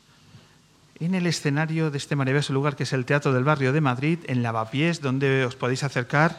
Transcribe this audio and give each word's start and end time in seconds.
en 1.05 1.15
el 1.17 1.27
escenario 1.27 1.91
de 1.91 1.99
este 1.99 2.15
maravilloso 2.15 2.53
lugar 2.53 2.77
que 2.77 2.85
es 2.85 2.93
el 2.93 3.05
Teatro 3.05 3.33
del 3.33 3.43
Barrio 3.43 3.73
de 3.73 3.81
Madrid, 3.81 4.21
en 4.29 4.43
Lavapiés, 4.43 5.01
donde 5.01 5.45
os 5.45 5.57
podéis 5.57 5.83
acercar 5.83 6.39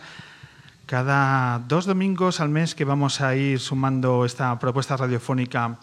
cada 0.85 1.59
dos 1.67 1.85
domingos 1.85 2.39
al 2.39 2.47
mes 2.47 2.73
que 2.73 2.85
vamos 2.85 3.19
a 3.19 3.35
ir 3.35 3.59
sumando 3.59 4.23
esta 4.23 4.57
propuesta 4.59 4.95
radiofónica 4.95 5.77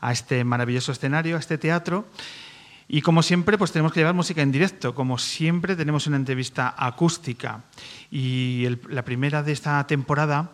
a 0.00 0.12
este 0.12 0.42
maravilloso 0.42 0.90
escenario, 0.90 1.36
a 1.36 1.38
este 1.38 1.56
teatro. 1.56 2.08
Y 2.88 3.00
como 3.02 3.22
siempre, 3.22 3.58
pues 3.58 3.70
tenemos 3.70 3.92
que 3.92 4.00
llevar 4.00 4.14
música 4.14 4.42
en 4.42 4.50
directo. 4.50 4.94
Como 4.94 5.18
siempre, 5.18 5.76
tenemos 5.76 6.08
una 6.08 6.16
entrevista 6.16 6.74
acústica. 6.76 7.62
Y 8.10 8.66
la 8.88 9.04
primera 9.04 9.44
de 9.44 9.52
esta 9.52 9.86
temporada 9.86 10.52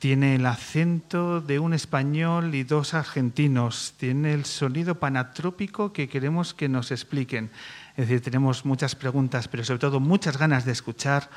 tiene 0.00 0.34
el 0.34 0.46
acento 0.46 1.42
de 1.42 1.58
un 1.58 1.74
español 1.74 2.54
y 2.54 2.64
dos 2.64 2.94
argentinos. 2.94 3.92
Tiene 3.98 4.32
el 4.32 4.46
sonido 4.46 4.94
panatrópico 4.98 5.92
que 5.92 6.08
queremos 6.08 6.54
que 6.54 6.70
nos 6.70 6.90
expliquen. 6.90 7.50
Es 7.98 8.08
decir, 8.08 8.22
tenemos 8.22 8.64
muchas 8.64 8.96
preguntas, 8.96 9.46
pero 9.46 9.62
sobre 9.62 9.78
todo 9.78 10.00
muchas 10.00 10.38
ganas 10.38 10.64
de 10.64 10.72
escuchar 10.72 11.28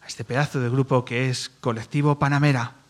a 0.00 0.06
este 0.06 0.24
pedazo 0.24 0.60
de 0.60 0.70
grupo 0.70 1.04
que 1.04 1.28
es 1.28 1.50
Colectivo 1.60 2.18
Panamera. 2.18 2.85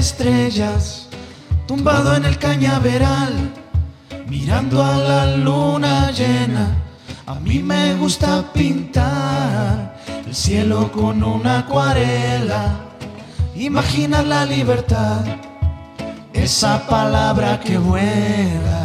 Estrellas, 0.00 1.08
tumbado 1.66 2.16
en 2.16 2.24
el 2.24 2.38
cañaveral, 2.38 3.34
mirando 4.26 4.82
a 4.82 4.96
la 4.96 5.36
luna 5.36 6.10
llena. 6.10 6.66
A 7.26 7.34
mí 7.34 7.58
me 7.62 7.94
gusta 7.96 8.50
pintar 8.52 9.94
el 10.26 10.34
cielo 10.34 10.90
con 10.90 11.22
una 11.22 11.58
acuarela, 11.58 12.80
imaginar 13.54 14.24
la 14.24 14.46
libertad, 14.46 15.20
esa 16.32 16.86
palabra 16.86 17.60
que 17.60 17.76
vuela. 17.76 18.79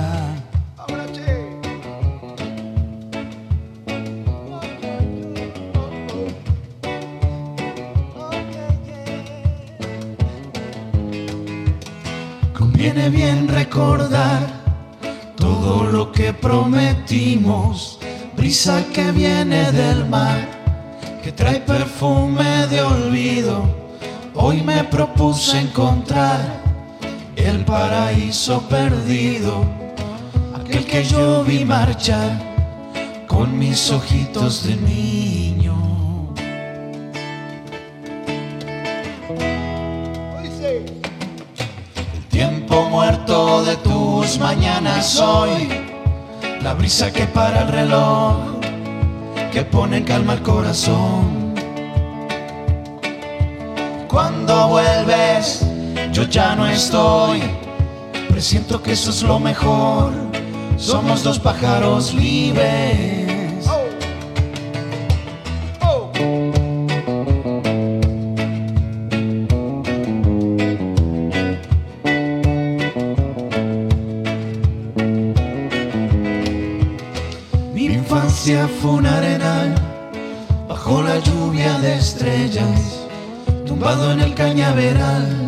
Aquel 30.75 30.85
que 30.87 31.03
yo 31.05 31.43
vi 31.45 31.63
marchar 31.63 32.31
con 33.27 33.57
mis 33.57 33.89
ojitos 33.91 34.67
de 34.67 34.75
niño. 34.75 35.73
Tiempo 42.29 42.89
muerto 42.89 43.63
de 43.63 43.77
tus 43.77 44.37
mañanas 44.37 45.17
hoy, 45.19 45.69
la 46.61 46.73
brisa 46.73 47.09
que 47.11 47.25
para 47.25 47.61
el 47.61 47.67
reloj, 47.69 48.35
que 49.53 49.63
pone 49.63 49.97
en 49.97 50.03
calma 50.03 50.33
el 50.33 50.41
corazón. 50.41 51.55
Cuando 54.09 54.67
vuelves, 54.67 55.65
yo 56.11 56.23
ya 56.23 56.53
no 56.55 56.67
estoy, 56.67 57.41
presiento 58.27 58.81
que 58.81 58.91
eso 58.91 59.11
es 59.11 59.23
lo 59.23 59.39
mejor, 59.39 60.24
somos 60.77 61.23
dos 61.23 61.39
pájaros 61.39 62.13
libres. 62.13 63.25
Mi 77.73 77.85
infancia 77.85 78.67
fue 78.81 78.91
un 78.91 79.05
arenal 79.05 79.75
bajo 80.67 81.01
la 81.01 81.19
lluvia 81.19 81.77
de 81.79 81.95
estrellas, 81.95 83.05
tumbado 83.65 84.11
en 84.11 84.21
el 84.21 84.33
cañaveral, 84.33 85.44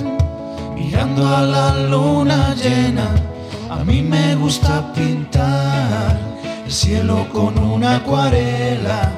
con 7.05 7.57
una 7.59 7.97
acuarela, 7.97 9.11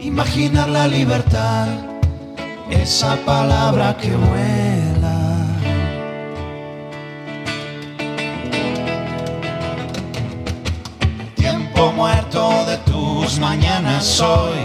imaginar 0.00 0.68
la 0.70 0.88
libertad, 0.88 1.68
esa 2.70 3.16
palabra 3.26 3.94
que 3.98 4.10
vuela. 4.16 5.46
Tiempo 11.36 11.92
muerto 11.92 12.64
de 12.66 12.78
tus 12.90 13.38
mañanas 13.38 14.04
soy, 14.04 14.58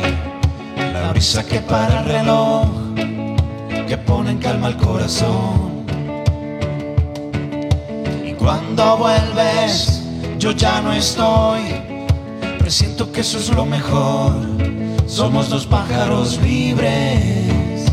la 0.93 1.09
brisa 1.11 1.45
que 1.45 1.59
para 1.59 1.99
el 1.99 2.05
reloj, 2.05 2.67
que 3.85 3.97
pone 3.97 4.31
en 4.31 4.37
calma 4.37 4.69
el 4.69 4.77
corazón. 4.77 5.85
Y 8.25 8.33
cuando 8.33 8.97
vuelves, 8.97 10.03
yo 10.37 10.51
ya 10.51 10.81
no 10.81 10.93
estoy, 10.93 11.88
presiento 12.69 13.11
que 13.11 13.21
eso 13.21 13.39
es 13.39 13.49
lo 13.49 13.65
mejor, 13.65 14.31
somos 15.07 15.49
dos 15.49 15.65
pájaros 15.65 16.39
libres. 16.39 17.83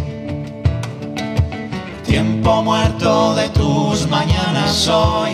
Tiempo 2.04 2.62
muerto 2.62 3.34
de 3.36 3.48
tus 3.48 4.06
mañanas 4.10 4.70
soy, 4.70 5.32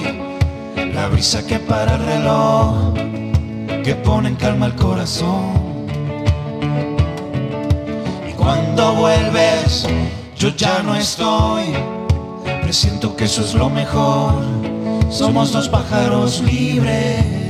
la 0.94 1.08
brisa 1.08 1.44
que 1.44 1.58
para 1.58 1.96
el 1.96 2.04
reloj, 2.04 2.94
que 3.82 3.96
pone 3.96 4.28
en 4.28 4.36
calma 4.36 4.66
el 4.66 4.76
corazón. 4.76 5.88
Y 8.30 8.32
cuando 8.34 8.94
vuelves, 8.94 9.88
yo 10.36 10.50
ya 10.50 10.84
no 10.84 10.94
estoy, 10.94 11.64
presiento 12.62 13.16
que 13.16 13.24
eso 13.24 13.42
es 13.42 13.54
lo 13.54 13.68
mejor, 13.68 14.34
somos 15.10 15.50
dos 15.50 15.68
pájaros 15.68 16.40
libres. 16.42 17.41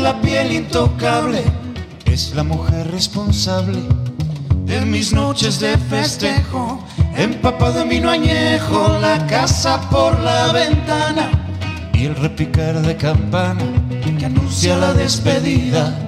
La 0.00 0.20
piel 0.20 0.52
intocable, 0.52 1.42
es 2.04 2.34
la 2.34 2.44
mujer 2.44 2.90
responsable 2.90 3.78
de 4.64 4.80
mis 4.82 5.12
noches 5.12 5.58
de 5.60 5.76
festejo, 5.76 6.84
empapado 7.16 7.82
en 7.82 7.88
vino 7.88 8.10
añejo, 8.10 8.98
la 9.00 9.26
casa 9.26 9.80
por 9.90 10.18
la 10.20 10.52
ventana 10.52 11.30
y 11.92 12.04
el 12.04 12.14
repicar 12.16 12.80
de 12.82 12.96
campana 12.96 13.64
que 14.18 14.26
anuncia 14.26 14.76
la 14.76 14.92
despedida. 14.92 15.98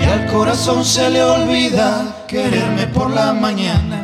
Y 0.00 0.04
al 0.04 0.26
corazón 0.26 0.84
se 0.84 1.10
le 1.10 1.22
olvida 1.22 2.24
quererme 2.26 2.86
por 2.88 3.10
la 3.10 3.32
mañana. 3.32 4.03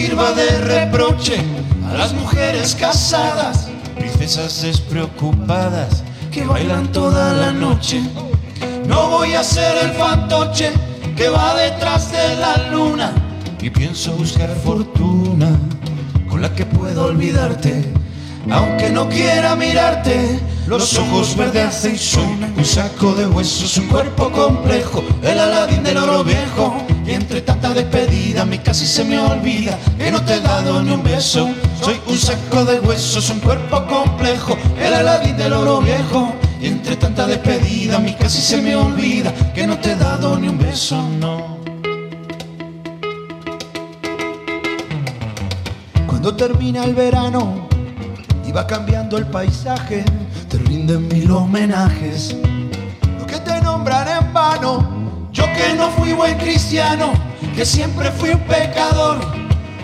Sirva 0.00 0.30
de 0.30 0.48
reproche 0.60 1.38
a 1.88 1.94
las 1.94 2.12
mujeres 2.12 2.76
casadas, 2.76 3.68
princesas 3.96 4.62
despreocupadas 4.62 6.04
que 6.30 6.44
bailan 6.44 6.92
toda 6.92 7.32
la 7.32 7.50
noche. 7.50 8.00
No 8.86 9.08
voy 9.08 9.34
a 9.34 9.42
ser 9.42 9.76
el 9.84 9.90
fantoche 9.94 10.70
que 11.16 11.28
va 11.28 11.56
detrás 11.56 12.12
de 12.12 12.36
la 12.36 12.70
luna 12.70 13.12
y 13.60 13.70
pienso 13.70 14.12
buscar 14.12 14.54
fortuna 14.64 15.50
con 16.28 16.42
la 16.42 16.54
que 16.54 16.64
puedo 16.64 17.06
olvidarte. 17.06 17.92
Aunque 18.52 18.90
no 18.90 19.08
quiera 19.08 19.56
mirarte, 19.56 20.38
los 20.68 20.96
ojos 20.96 21.36
verdes 21.36 21.66
hacen 21.66 21.98
son 21.98 22.54
un 22.56 22.64
saco 22.64 23.14
de 23.14 23.26
huesos, 23.26 23.76
un 23.78 23.88
cuerpo 23.88 24.30
complejo, 24.30 25.02
el 25.22 25.40
aladín 25.40 25.82
del 25.82 25.96
oro. 25.96 26.22
Mí 28.48 28.58
casi 28.58 28.86
se 28.86 29.04
me 29.04 29.18
olvida 29.18 29.78
que 29.98 30.10
no 30.10 30.24
te 30.24 30.36
he 30.36 30.40
dado 30.40 30.82
ni 30.82 30.92
un 30.92 31.02
beso. 31.02 31.48
Soy 31.80 32.00
un 32.06 32.16
saco 32.16 32.64
de 32.64 32.80
huesos, 32.80 33.30
un 33.30 33.40
cuerpo 33.40 33.86
complejo, 33.86 34.56
el 34.80 34.94
aladín 34.94 35.36
del 35.36 35.52
oro 35.52 35.80
viejo. 35.80 36.34
Y 36.60 36.66
entre 36.66 36.96
tanta 36.96 37.26
despedida, 37.26 37.96
a 37.96 37.98
mí 38.00 38.14
casi 38.18 38.40
se 38.40 38.60
me 38.60 38.74
olvida 38.74 39.32
que 39.54 39.66
no 39.66 39.78
te 39.78 39.92
he 39.92 39.96
dado 39.96 40.38
ni 40.38 40.48
un 40.48 40.58
beso, 40.58 41.00
no. 41.20 41.58
Cuando 46.06 46.34
termina 46.34 46.84
el 46.84 46.94
verano 46.94 47.68
y 48.44 48.50
va 48.50 48.66
cambiando 48.66 49.18
el 49.18 49.26
paisaje, 49.26 50.04
te 50.48 50.58
rinden 50.58 51.06
mil 51.06 51.30
homenajes. 51.30 52.34
Los 53.18 53.26
que 53.26 53.38
te 53.38 53.60
nombran 53.60 54.08
en 54.08 54.32
vano, 54.32 54.97
yo 55.38 55.44
que 55.54 55.72
no 55.74 55.88
fui 55.92 56.12
buen 56.14 56.36
cristiano, 56.36 57.12
que 57.54 57.64
siempre 57.64 58.10
fui 58.10 58.30
un 58.30 58.40
pecador, 58.40 59.20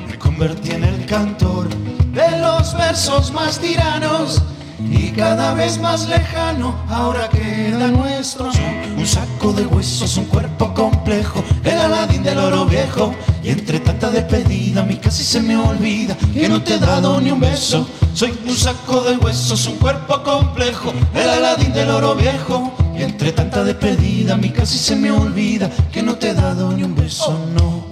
me 0.09 0.19
convertí 0.19 0.73
en 0.73 0.83
el 0.83 1.07
cantor 1.07 1.69
de 2.13 2.39
los 2.39 2.75
versos 2.75 3.31
más 3.33 3.61
tiranos. 3.61 4.43
Y 4.81 5.13
cada 5.13 5.55
vez 5.55 5.79
más 5.79 6.09
lejano, 6.09 6.75
ahora 6.89 7.29
queda 7.29 7.87
nuestro 7.89 8.51
un 8.99 9.07
saco 9.07 9.53
de 9.53 9.65
huesos, 9.65 10.17
un 10.17 10.25
cuerpo 10.25 10.75
complejo, 10.75 11.43
el 11.63 11.79
aladín 11.79 12.25
del 12.25 12.39
oro 12.39 12.67
viejo. 12.67 13.15
Y 13.43 13.51
entre 13.51 13.79
tanta 13.79 14.11
despedida, 14.11 14.81
a 14.81 14.85
mí 14.85 14.97
casi 14.97 15.23
se 15.23 15.41
me 15.41 15.57
olvida 15.57 16.17
que 16.35 16.49
no 16.49 16.63
te 16.63 16.75
he 16.75 16.79
dado 16.79 17.21
ni 17.21 17.31
un 17.31 17.41
beso. 17.41 17.89
Soy 18.13 18.37
un 18.45 18.57
saco 18.57 19.03
de 19.03 19.17
huesos, 19.17 19.67
un 19.69 19.77
cuerpo 19.77 20.23
complejo, 20.23 20.93
el 21.15 21.31
aladín 21.31 21.73
del 21.73 21.91
oro 21.91 22.17
viejo. 22.17 22.84
Entre 23.05 23.33
tanta 23.33 23.63
despedida, 23.63 24.33
a 24.33 24.37
mí 24.39 24.49
casi 24.49 24.79
se 24.79 24.97
me 24.97 25.11
olvida 25.11 25.69
que 25.93 26.03
no 26.03 26.17
te 26.17 26.31
he 26.31 26.35
dado 26.35 26.73
ni 26.73 26.83
un 26.83 26.95
beso, 26.95 27.39
no. 27.55 27.85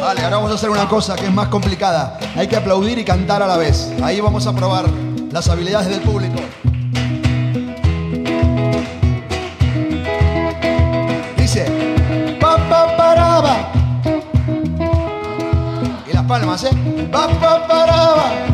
Vale, 0.00 0.20
ahora 0.22 0.36
vamos 0.36 0.50
a 0.50 0.54
hacer 0.54 0.68
una 0.68 0.88
cosa 0.88 1.14
que 1.14 1.26
es 1.26 1.32
más 1.32 1.48
complicada. 1.48 2.18
Hay 2.36 2.48
que 2.48 2.56
aplaudir 2.56 2.98
y 2.98 3.04
cantar 3.04 3.40
a 3.42 3.46
la 3.46 3.56
vez. 3.56 3.92
Ahí 4.02 4.20
vamos 4.20 4.46
a 4.48 4.52
probar 4.52 4.84
las 5.30 5.48
habilidades 5.48 5.88
del 5.88 6.00
público. 6.00 6.40
Dice, 11.38 12.36
pa 12.40 12.56
pa 12.68 12.96
paraba. 12.96 13.72
Y 16.10 16.12
las 16.12 16.24
palmas, 16.24 16.64
¿eh? 16.64 17.08
Pa 17.10 17.28
pa 17.28 17.66
paraba. 17.66 18.53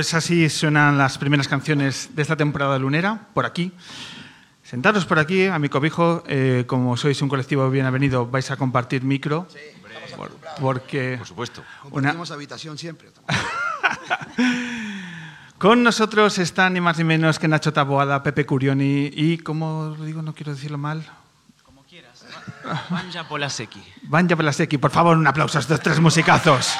Pues 0.00 0.14
así 0.14 0.48
suenan 0.48 0.96
las 0.96 1.18
primeras 1.18 1.46
canciones 1.46 2.08
de 2.16 2.22
esta 2.22 2.34
temporada 2.34 2.78
lunera, 2.78 3.28
por 3.34 3.44
aquí. 3.44 3.70
Sentaros 4.62 5.04
por 5.04 5.18
aquí, 5.18 5.44
a 5.44 5.58
mi 5.58 5.68
cobijo, 5.68 6.24
eh, 6.26 6.64
como 6.66 6.96
sois 6.96 7.20
un 7.20 7.28
colectivo 7.28 7.68
bien 7.68 7.84
avenido, 7.84 8.24
vais 8.24 8.50
a 8.50 8.56
compartir 8.56 9.04
micro. 9.04 9.46
por- 10.16 10.30
porque 10.58 11.16
Por 11.18 11.26
supuesto. 11.26 11.62
Compartimos 11.82 12.30
habitación 12.30 12.78
siempre. 12.78 13.10
con 15.58 15.82
nosotros 15.82 16.38
están 16.38 16.72
ni 16.72 16.80
más 16.80 16.96
ni 16.96 17.04
menos 17.04 17.38
que 17.38 17.46
Nacho 17.46 17.74
Taboada, 17.74 18.22
Pepe 18.22 18.46
Curioni 18.46 19.10
y, 19.12 19.36
como 19.36 19.96
digo, 19.96 20.22
no 20.22 20.32
quiero 20.34 20.54
decirlo 20.54 20.78
mal, 20.78 21.04
Como 21.62 21.84
quieras. 21.84 22.24
Vanja 22.88 23.28
Polaseki. 23.28 23.82
Vanja 24.04 24.34
Pelaseki. 24.34 24.78
Por 24.78 24.92
favor, 24.92 25.18
un 25.18 25.26
aplauso 25.26 25.58
a 25.58 25.60
estos 25.60 25.78
tres 25.80 26.00
musicazos. 26.00 26.72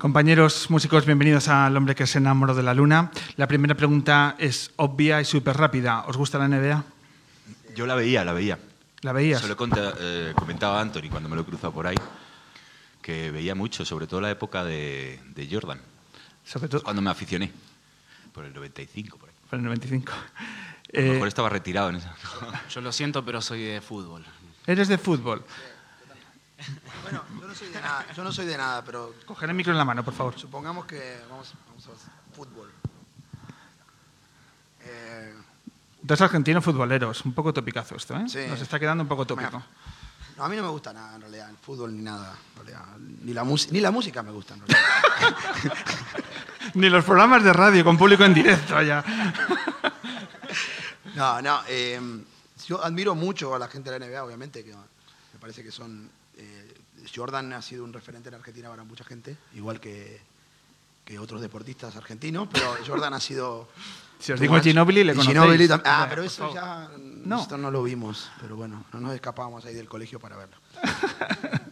Compañeros 0.00 0.70
músicos, 0.70 1.04
bienvenidos 1.04 1.48
al 1.48 1.76
hombre 1.76 1.94
que 1.94 2.06
se 2.06 2.16
enamoró 2.16 2.54
de 2.54 2.62
la 2.62 2.72
luna. 2.72 3.10
La 3.36 3.46
primera 3.46 3.74
pregunta 3.74 4.34
es 4.38 4.70
obvia 4.76 5.20
y 5.20 5.26
súper 5.26 5.58
rápida. 5.58 6.04
¿Os 6.06 6.16
gusta 6.16 6.38
la 6.38 6.48
NBA? 6.48 6.82
Yo 7.76 7.86
la 7.86 7.94
veía, 7.94 8.24
la 8.24 8.32
veía. 8.32 8.58
¿La 9.02 9.12
veías? 9.12 9.42
Se 9.42 9.46
lo 9.48 9.56
eh, 10.00 10.32
comentaba 10.34 10.78
a 10.78 10.80
Anthony 10.80 11.10
cuando 11.10 11.28
me 11.28 11.36
lo 11.36 11.42
he 11.42 11.44
cruzado 11.44 11.74
por 11.74 11.86
ahí, 11.86 11.96
que 13.02 13.30
veía 13.30 13.54
mucho, 13.54 13.84
sobre 13.84 14.06
todo 14.06 14.22
la 14.22 14.30
época 14.30 14.64
de, 14.64 15.20
de 15.34 15.48
Jordan, 15.50 15.78
Sobre 16.46 16.68
todo 16.70 16.82
cuando 16.82 17.02
me 17.02 17.10
aficioné, 17.10 17.52
por 18.32 18.46
el 18.46 18.54
95, 18.54 19.18
por 19.18 19.28
ahí. 19.28 19.34
por 19.50 19.58
el 19.58 19.64
95. 19.66 20.12
A 20.12 20.16
lo 20.16 21.02
Eh, 21.02 21.10
mejor 21.12 21.28
estaba 21.28 21.50
retirado 21.50 21.90
en 21.90 21.96
esa. 21.96 22.14
Yo 22.70 22.80
lo 22.80 22.90
siento, 22.90 23.22
pero 23.22 23.42
soy 23.42 23.64
de 23.64 23.82
fútbol. 23.82 24.24
eres 24.66 24.88
de 24.88 24.96
fútbol. 24.96 25.44
Bueno, 27.02 27.24
yo 27.40 27.46
no 27.48 27.54
soy 27.54 27.68
de 27.68 27.80
nada, 27.80 28.06
yo 28.14 28.24
no 28.24 28.32
soy 28.32 28.46
de 28.46 28.56
nada, 28.56 28.84
pero 28.84 29.14
Coger 29.26 29.48
el 29.50 29.56
micro 29.56 29.72
en 29.72 29.78
la 29.78 29.84
mano, 29.84 30.04
por 30.04 30.14
favor. 30.14 30.38
supongamos 30.38 30.84
que 30.86 31.20
vamos, 31.30 31.54
vamos 31.68 31.86
a 31.86 31.90
ver, 31.90 31.98
fútbol. 32.34 32.70
Eh, 34.82 35.34
Dos 36.02 36.20
argentinos 36.20 36.64
futboleros. 36.64 37.24
Un 37.24 37.32
poco 37.34 37.52
topicazo 37.52 37.96
esto, 37.96 38.16
¿eh? 38.16 38.24
Sí. 38.28 38.38
Nos 38.48 38.60
está 38.60 38.78
quedando 38.78 39.02
un 39.02 39.08
poco 39.08 39.26
tópico. 39.26 39.62
No, 40.36 40.44
a 40.44 40.48
mí 40.48 40.56
no 40.56 40.62
me 40.62 40.68
gusta 40.70 40.92
nada 40.92 41.16
en 41.16 41.20
realidad, 41.20 41.50
el 41.50 41.56
fútbol 41.58 41.94
ni 41.94 42.02
nada. 42.02 42.34
en 42.52 42.56
realidad. 42.66 42.96
Ni, 43.22 43.34
la 43.34 43.44
ni 43.44 43.80
la 43.80 43.90
música 43.90 44.22
me 44.22 44.30
gusta 44.30 44.54
en 44.54 44.60
realidad. 44.60 45.36
Ni 46.74 46.88
los 46.88 47.04
programas 47.04 47.42
de 47.42 47.52
radio 47.52 47.84
con 47.84 47.98
público 47.98 48.24
en 48.24 48.32
directo 48.32 48.80
ya. 48.82 49.02
No, 51.16 51.42
no. 51.42 51.60
eh, 51.68 52.00
yo 52.66 52.82
admiro 52.84 53.14
mucho 53.14 53.54
a 53.54 53.58
la 53.58 53.66
gente 53.66 53.90
de 53.90 53.98
la 53.98 54.06
NBA, 54.06 54.22
obviamente, 54.24 54.64
que 54.64 54.72
me 54.72 55.38
parece 55.40 55.62
que 55.64 55.72
son. 55.72 56.08
Eh, 56.40 56.74
Jordan 57.14 57.52
ha 57.52 57.62
sido 57.62 57.84
un 57.84 57.92
referente 57.92 58.28
en 58.28 58.34
Argentina 58.36 58.68
para 58.68 58.84
mucha 58.84 59.04
gente, 59.04 59.36
igual 59.54 59.80
que, 59.80 60.20
que 61.04 61.18
otros 61.18 61.40
deportistas 61.40 61.96
argentinos, 61.96 62.48
pero 62.52 62.74
Jordan 62.86 63.14
ha 63.14 63.20
sido 63.20 63.68
Si 64.20 64.32
os 64.32 64.38
digo. 64.40 64.60
Ginobili, 64.60 65.02
le. 65.02 65.14
Ginobili 65.14 65.66
Ah, 65.84 66.06
pero 66.10 66.22
eso 66.22 66.52
ya. 66.52 66.90
No. 66.98 67.40
Esto 67.40 67.56
no 67.56 67.70
lo 67.70 67.82
vimos, 67.82 68.30
pero 68.40 68.54
bueno, 68.54 68.84
no 68.92 69.00
nos 69.00 69.14
escapábamos 69.14 69.64
ahí 69.64 69.72
del 69.74 69.88
colegio 69.88 70.20
para 70.20 70.36
verlo. 70.36 70.56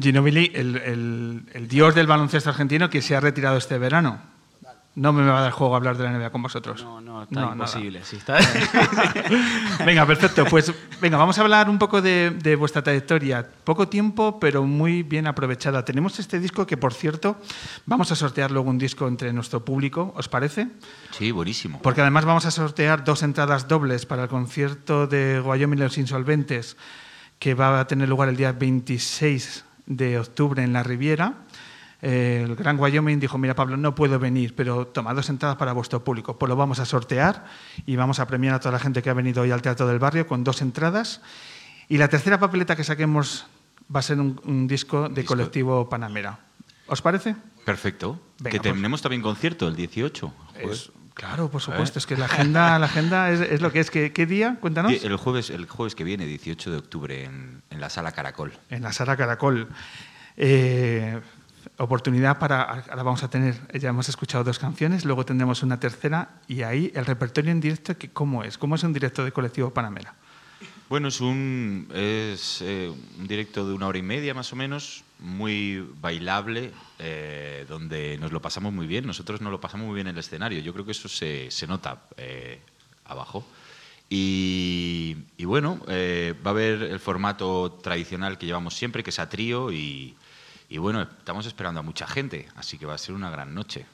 Ginobili, 0.00 0.50
el, 0.54 0.76
el- 0.78 1.42
el 1.52 1.68
dios 1.68 1.94
del 1.94 2.06
baloncesto 2.08 2.50
argentino 2.50 2.90
que 2.90 3.00
se 3.02 3.14
ha 3.14 3.20
retirado 3.20 3.56
este 3.56 3.78
verano. 3.78 4.20
No 4.96 5.12
me 5.12 5.26
va 5.26 5.40
a 5.40 5.42
dar 5.42 5.50
juego 5.50 5.74
hablar 5.74 5.96
de 5.96 6.04
la 6.04 6.12
NBA 6.12 6.30
con 6.30 6.42
vosotros. 6.42 6.84
No, 6.84 7.00
no, 7.00 7.24
está 7.24 7.40
No, 7.40 7.52
imposible. 7.52 8.04
Sí, 8.04 8.16
está... 8.16 8.38
Venga, 9.84 10.06
perfecto. 10.06 10.44
Pues 10.44 10.72
venga, 11.00 11.16
vamos 11.18 11.36
a 11.36 11.40
hablar 11.40 11.68
un 11.68 11.78
poco 11.78 12.00
de, 12.00 12.30
de 12.30 12.54
vuestra 12.54 12.82
trayectoria. 12.82 13.44
Poco 13.64 13.88
tiempo, 13.88 14.38
pero 14.38 14.62
muy 14.62 15.02
bien 15.02 15.26
aprovechada. 15.26 15.84
Tenemos 15.84 16.20
este 16.20 16.38
disco 16.38 16.64
que, 16.64 16.76
por 16.76 16.94
cierto, 16.94 17.36
vamos 17.86 18.12
a 18.12 18.14
sortear 18.14 18.52
luego 18.52 18.70
un 18.70 18.78
disco 18.78 19.08
entre 19.08 19.32
nuestro 19.32 19.64
público, 19.64 20.14
¿os 20.16 20.28
parece? 20.28 20.68
Sí, 21.10 21.32
buenísimo. 21.32 21.80
Porque 21.82 22.00
además 22.00 22.24
vamos 22.24 22.46
a 22.46 22.52
sortear 22.52 23.02
dos 23.02 23.24
entradas 23.24 23.66
dobles 23.66 24.06
para 24.06 24.22
el 24.22 24.28
concierto 24.28 25.08
de 25.08 25.40
Wyoming 25.40 25.80
Los 25.80 25.98
Insolventes, 25.98 26.76
que 27.40 27.54
va 27.54 27.80
a 27.80 27.86
tener 27.88 28.08
lugar 28.08 28.28
el 28.28 28.36
día 28.36 28.52
26 28.52 29.64
de 29.86 30.18
octubre 30.20 30.62
en 30.62 30.72
la 30.72 30.84
Riviera. 30.84 31.34
Eh, 32.06 32.42
el 32.44 32.54
Gran 32.54 32.78
Wyoming 32.78 33.18
dijo, 33.18 33.38
mira 33.38 33.54
Pablo, 33.54 33.78
no 33.78 33.94
puedo 33.94 34.18
venir, 34.18 34.54
pero 34.54 34.86
toma 34.86 35.14
dos 35.14 35.30
entradas 35.30 35.56
para 35.56 35.72
vuestro 35.72 36.04
público. 36.04 36.38
Pues 36.38 36.48
lo 36.50 36.56
vamos 36.56 36.78
a 36.78 36.84
sortear 36.84 37.46
y 37.86 37.96
vamos 37.96 38.18
a 38.20 38.26
premiar 38.26 38.54
a 38.54 38.60
toda 38.60 38.72
la 38.72 38.78
gente 38.78 39.00
que 39.02 39.08
ha 39.08 39.14
venido 39.14 39.40
hoy 39.42 39.50
al 39.52 39.62
Teatro 39.62 39.86
del 39.86 39.98
Barrio 39.98 40.26
con 40.26 40.44
dos 40.44 40.60
entradas. 40.60 41.22
Y 41.88 41.96
la 41.96 42.08
tercera 42.08 42.38
papeleta 42.38 42.76
que 42.76 42.84
saquemos 42.84 43.46
va 43.94 44.00
a 44.00 44.02
ser 44.02 44.20
un, 44.20 44.38
un 44.44 44.66
disco 44.66 45.08
de 45.08 45.14
disco. 45.22 45.28
colectivo 45.34 45.88
Panamera. 45.88 46.40
¿Os 46.88 47.00
parece? 47.00 47.36
Perfecto. 47.64 48.20
Venga, 48.38 48.50
que 48.50 48.60
pues. 48.60 48.74
tenemos 48.74 49.00
también 49.00 49.22
concierto 49.22 49.66
el 49.66 49.74
18. 49.74 50.28
Joder. 50.28 50.68
Es- 50.70 50.92
claro, 51.14 51.50
por 51.50 51.62
supuesto. 51.62 51.98
Es 51.98 52.04
que 52.06 52.18
la 52.18 52.26
agenda, 52.26 52.78
la 52.78 52.84
agenda 52.84 53.30
es, 53.30 53.40
es 53.40 53.62
lo 53.62 53.72
que 53.72 53.80
es. 53.80 53.90
¿Qué, 53.90 54.12
qué 54.12 54.26
día? 54.26 54.58
Cuéntanos. 54.60 54.92
El 54.92 55.16
jueves, 55.16 55.48
el 55.48 55.66
jueves 55.66 55.94
que 55.94 56.04
viene, 56.04 56.26
18 56.26 56.70
de 56.70 56.76
octubre, 56.76 57.24
en, 57.24 57.62
en 57.70 57.80
la 57.80 57.88
sala 57.88 58.12
Caracol. 58.12 58.52
En 58.68 58.82
la 58.82 58.92
Sala 58.92 59.16
Caracol. 59.16 59.68
Eh, 60.36 61.20
oportunidad 61.78 62.38
para. 62.38 62.62
Ahora 62.62 63.02
vamos 63.02 63.22
a 63.22 63.28
tener. 63.28 63.54
Ya 63.78 63.90
hemos 63.90 64.08
escuchado 64.08 64.44
dos 64.44 64.58
canciones, 64.58 65.04
luego 65.04 65.24
tendremos 65.24 65.62
una 65.62 65.80
tercera 65.80 66.40
y 66.48 66.62
ahí 66.62 66.92
el 66.94 67.06
repertorio 67.06 67.50
en 67.50 67.60
directo, 67.60 67.94
¿cómo 68.12 68.44
es? 68.44 68.58
¿Cómo 68.58 68.74
es 68.74 68.82
un 68.82 68.92
directo 68.92 69.24
de 69.24 69.32
colectivo 69.32 69.70
Panamera? 69.70 70.14
Bueno, 70.88 71.08
es 71.08 71.20
un, 71.20 71.88
es, 71.94 72.60
eh, 72.62 72.92
un 73.18 73.26
directo 73.26 73.66
de 73.66 73.72
una 73.72 73.86
hora 73.86 73.98
y 73.98 74.02
media 74.02 74.34
más 74.34 74.52
o 74.52 74.56
menos, 74.56 75.02
muy 75.18 75.86
bailable, 76.00 76.72
eh, 76.98 77.64
donde 77.68 78.18
nos 78.18 78.32
lo 78.32 78.42
pasamos 78.42 78.72
muy 78.72 78.86
bien. 78.86 79.06
Nosotros 79.06 79.40
nos 79.40 79.50
lo 79.50 79.60
pasamos 79.60 79.86
muy 79.86 79.94
bien 79.94 80.08
en 80.08 80.14
el 80.14 80.20
escenario. 80.20 80.60
Yo 80.60 80.72
creo 80.72 80.84
que 80.84 80.92
eso 80.92 81.08
se, 81.08 81.50
se 81.50 81.66
nota 81.66 82.02
eh, 82.16 82.60
abajo. 83.06 83.46
Y, 84.10 85.16
y 85.38 85.44
bueno, 85.46 85.80
eh, 85.88 86.34
va 86.46 86.50
a 86.50 86.54
haber 86.54 86.82
el 86.82 87.00
formato 87.00 87.80
tradicional 87.82 88.36
que 88.38 88.46
llevamos 88.46 88.74
siempre, 88.74 89.02
que 89.02 89.10
es 89.10 89.18
a 89.18 89.28
trío. 89.28 89.72
Y, 89.72 90.14
y 90.74 90.78
bueno, 90.78 91.02
estamos 91.02 91.46
esperando 91.46 91.78
a 91.78 91.82
mucha 91.84 92.04
gente, 92.06 92.48
así 92.56 92.78
que 92.78 92.84
va 92.86 92.94
a 92.94 92.98
ser 92.98 93.14
una 93.14 93.30
gran 93.30 93.54
noche. 93.54 93.86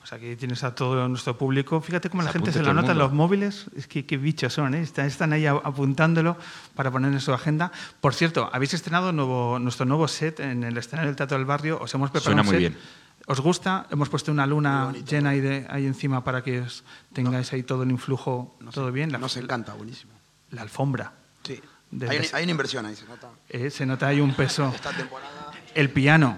Pues 0.00 0.12
aquí 0.12 0.34
tienes 0.34 0.64
a 0.64 0.74
todo 0.74 1.06
nuestro 1.08 1.38
público. 1.38 1.80
Fíjate 1.80 2.10
cómo 2.10 2.24
la 2.24 2.32
gente 2.32 2.50
se 2.52 2.60
lo 2.62 2.70
el 2.70 2.76
nota 2.76 2.90
en 2.90 2.98
los 2.98 3.12
móviles. 3.12 3.66
Es 3.76 3.86
que 3.86 4.04
qué 4.04 4.16
bichos 4.16 4.52
son, 4.52 4.74
¿eh? 4.74 4.80
Están, 4.80 5.06
están 5.06 5.32
ahí 5.32 5.46
apuntándolo 5.46 6.36
para 6.74 6.90
poner 6.90 7.12
en 7.12 7.20
su 7.20 7.32
agenda. 7.32 7.70
Por 8.00 8.14
cierto, 8.14 8.50
habéis 8.52 8.74
estrenado 8.74 9.12
nuevo, 9.12 9.60
nuestro 9.60 9.86
nuevo 9.86 10.08
set 10.08 10.40
en 10.40 10.64
el 10.64 10.76
escenario 10.76 11.08
del 11.10 11.16
Teatro 11.16 11.36
del 11.38 11.46
Barrio. 11.46 11.78
Os 11.80 11.94
hemos 11.94 12.10
preparado 12.10 12.24
Suena 12.32 12.42
un 12.42 12.46
muy 12.46 12.54
set. 12.54 12.58
bien. 12.72 12.78
¿Os 13.26 13.40
gusta? 13.40 13.86
Hemos 13.90 14.08
puesto 14.08 14.32
una 14.32 14.44
luna 14.46 14.86
bonito. 14.86 15.08
llena 15.08 15.30
ahí, 15.30 15.40
de, 15.40 15.66
ahí 15.70 15.86
encima 15.86 16.24
para 16.24 16.42
que 16.42 16.62
os 16.62 16.82
tengáis 17.12 17.52
ahí 17.52 17.62
todo 17.62 17.84
el 17.84 17.90
influjo, 17.92 18.56
Nos- 18.60 18.74
todo 18.74 18.90
bien. 18.90 19.12
La, 19.12 19.18
Nos 19.18 19.36
encanta, 19.36 19.74
buenísimo. 19.74 20.12
la 20.50 20.62
alfombra. 20.62 21.12
Sí. 21.44 21.60
Hay, 22.08 22.18
una- 22.18 22.28
hay 22.34 22.42
una 22.44 22.50
inversión 22.50 22.86
ahí, 22.86 22.94
se 22.96 23.04
nota. 23.06 23.28
Eh, 23.48 23.70
se 23.70 23.84
nota 23.86 24.06
ahí 24.08 24.20
un 24.20 24.34
peso. 24.34 24.72
Esta 24.74 24.90
temporada. 24.92 25.37
El 25.78 25.90
piano. 25.90 26.36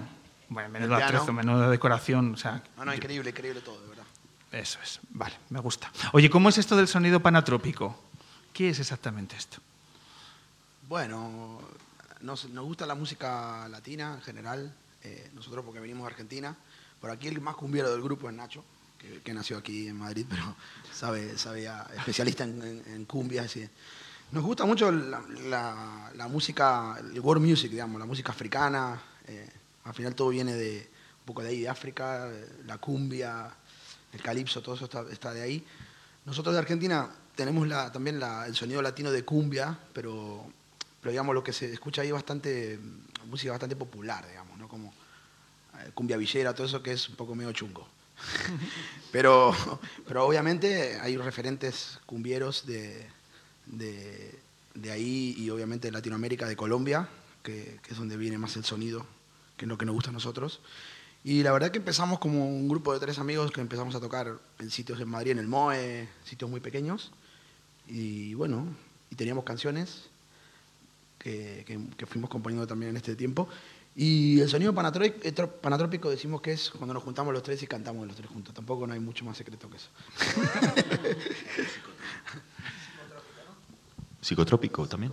Bueno, 0.49 0.69
menudo 0.69 0.95
atrezo, 0.95 1.33
menuda 1.33 1.67
decoración. 1.69 2.33
O 2.35 2.37
sea, 2.37 2.61
No, 2.77 2.85
no, 2.85 2.93
increíble, 2.93 3.31
increíble 3.31 3.61
todo, 3.61 3.81
de 3.81 3.87
verdad. 3.87 4.03
Eso 4.51 4.77
es, 4.83 4.99
vale, 5.09 5.33
me 5.49 5.59
gusta. 5.59 5.91
Oye, 6.13 6.29
¿cómo 6.29 6.49
es 6.49 6.57
esto 6.59 6.75
del 6.75 6.87
sonido 6.87 7.21
panatrópico? 7.21 7.97
¿Qué 8.53 8.69
es 8.69 8.79
exactamente 8.79 9.35
esto? 9.35 9.57
Bueno, 10.87 11.59
nos, 12.21 12.49
nos 12.49 12.65
gusta 12.65 12.85
la 12.85 12.95
música 12.95 13.67
latina 13.69 14.13
en 14.15 14.21
general, 14.21 14.73
eh, 15.03 15.31
nosotros 15.33 15.63
porque 15.65 15.79
venimos 15.79 16.03
de 16.03 16.11
Argentina. 16.11 16.55
Por 16.99 17.09
aquí 17.09 17.27
el 17.27 17.41
más 17.41 17.55
cumbiero 17.55 17.89
del 17.91 18.01
grupo 18.01 18.29
es 18.29 18.35
Nacho, 18.35 18.63
que, 18.99 19.21
que 19.21 19.33
nació 19.33 19.57
aquí 19.57 19.87
en 19.87 19.97
Madrid, 19.97 20.25
pero 20.29 20.55
sabe, 20.93 21.35
sabe 21.37 21.67
especialista 21.97 22.43
en, 22.43 22.61
en, 22.61 22.83
en 22.93 23.05
cumbias. 23.05 23.55
y- 23.55 23.67
Nos 24.33 24.43
gusta 24.43 24.65
mucho 24.65 24.91
la, 24.91 25.21
la- 25.49 26.11
la 26.13 26.27
música, 26.27 26.97
el 26.99 27.19
world 27.21 27.43
music, 27.43 27.71
digamos, 27.71 27.99
la 27.99 28.05
música 28.05 28.31
africana. 28.33 29.01
Eh, 29.27 29.49
al 29.83 29.93
final 29.93 30.15
todo 30.15 30.29
viene 30.29 30.53
de 30.53 30.87
un 31.19 31.25
poco 31.25 31.43
de 31.43 31.49
ahí, 31.49 31.61
de 31.61 31.69
África, 31.69 32.29
la 32.65 32.77
cumbia, 32.77 33.49
el 34.13 34.21
calipso, 34.21 34.61
todo 34.61 34.75
eso 34.75 34.85
está, 34.85 35.05
está 35.11 35.33
de 35.33 35.41
ahí. 35.41 35.65
Nosotros 36.25 36.53
de 36.53 36.59
Argentina 36.59 37.09
tenemos 37.35 37.67
la- 37.67 37.91
también 37.91 38.19
la- 38.19 38.45
el 38.47 38.55
sonido 38.55 38.81
latino 38.81 39.11
de 39.11 39.23
cumbia, 39.23 39.77
pero, 39.93 40.45
pero 40.99 41.11
digamos 41.11 41.33
lo 41.35 41.43
que 41.43 41.53
se 41.53 41.71
escucha 41.71 42.01
ahí 42.01 42.09
es 42.09 42.13
bastante, 42.13 42.79
música 43.27 43.51
bastante 43.51 43.75
popular, 43.75 44.27
digamos, 44.27 44.57
¿no? 44.57 44.67
Como 44.67 44.93
eh, 45.79 45.91
cumbia 45.93 46.17
villera, 46.17 46.53
todo 46.53 46.67
eso 46.67 46.83
que 46.83 46.91
es 46.93 47.07
un 47.09 47.15
poco 47.15 47.33
medio 47.35 47.51
chungo. 47.53 47.87
pero, 49.11 49.55
pero 50.07 50.25
obviamente 50.25 50.99
hay 50.99 51.17
referentes 51.17 51.99
cumbieros 52.05 52.65
de, 52.65 53.07
de, 53.67 54.37
de 54.75 54.91
ahí 54.91 55.35
y 55.37 55.49
obviamente 55.49 55.87
de 55.87 55.91
Latinoamérica, 55.93 56.47
de 56.47 56.55
Colombia, 56.55 57.07
que, 57.43 57.79
que 57.83 57.91
es 57.91 57.97
donde 57.97 58.17
viene 58.17 58.37
más 58.37 58.55
el 58.57 58.65
sonido, 58.65 59.05
que 59.57 59.65
es 59.65 59.69
lo 59.69 59.77
que 59.77 59.85
nos 59.85 59.93
gusta 59.95 60.09
a 60.09 60.13
nosotros. 60.13 60.59
Y 61.23 61.43
la 61.43 61.51
verdad 61.51 61.71
que 61.71 61.77
empezamos 61.77 62.19
como 62.19 62.47
un 62.47 62.67
grupo 62.67 62.93
de 62.93 62.99
tres 62.99 63.19
amigos 63.19 63.51
que 63.51 63.61
empezamos 63.61 63.93
a 63.95 63.99
tocar 63.99 64.39
en 64.59 64.71
sitios 64.71 64.99
en 64.99 65.07
Madrid, 65.09 65.31
en 65.31 65.39
el 65.39 65.47
MOE, 65.47 66.07
sitios 66.25 66.49
muy 66.49 66.59
pequeños. 66.61 67.11
Y 67.87 68.33
bueno, 68.33 68.65
y 69.11 69.15
teníamos 69.15 69.43
canciones 69.43 70.05
que, 71.19 71.63
que- 71.67 71.79
que 71.95 72.05
fuimos 72.07 72.29
componiendo 72.29 72.65
también 72.65 72.89
en 72.91 72.97
este 72.97 73.15
tiempo. 73.15 73.47
Y 73.95 74.39
el 74.39 74.49
sonido 74.49 74.71
eh, 74.71 75.33
panatrópico 75.61 76.09
decimos 76.09 76.41
que 76.41 76.53
es 76.53 76.71
cuando 76.71 76.93
nos 76.93 77.03
juntamos 77.03 77.33
los 77.33 77.43
tres 77.43 77.61
y 77.61 77.67
cantamos 77.67 78.07
los 78.07 78.15
tres 78.15 78.29
juntos. 78.29 78.53
Tampoco 78.55 78.87
no 78.87 78.93
hay 78.93 78.99
mucho 79.01 79.25
más 79.25 79.35
secreto 79.37 79.69
que 79.69 79.77
eso. 79.77 79.89
Psicotrópico 84.21 84.87
también. 84.87 85.11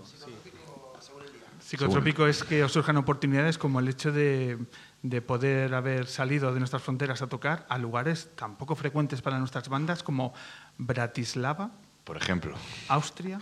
Psicotrópico 1.69 2.27
es 2.27 2.45
que 2.45 2.65
os 2.65 2.73
surjan 2.73 2.97
oportunidades 2.97 3.59
como 3.59 3.79
el 3.79 3.89
hecho 3.89 4.11
de, 4.11 4.57
de 5.03 5.21
poder 5.21 5.75
haber 5.75 6.07
salido 6.07 6.55
de 6.55 6.61
nuestras 6.61 6.83
fronteras 6.83 7.21
a 7.21 7.27
tocar 7.27 7.67
a 7.69 7.77
lugares 7.77 8.31
tan 8.37 8.57
poco 8.57 8.75
frecuentes 8.75 9.21
para 9.21 9.39
nuestras 9.39 9.69
bandas 9.69 10.03
como 10.03 10.33
Bratislava, 10.79 11.71
Por 12.05 12.17
ejemplo. 12.17 12.57
Austria. 12.89 13.39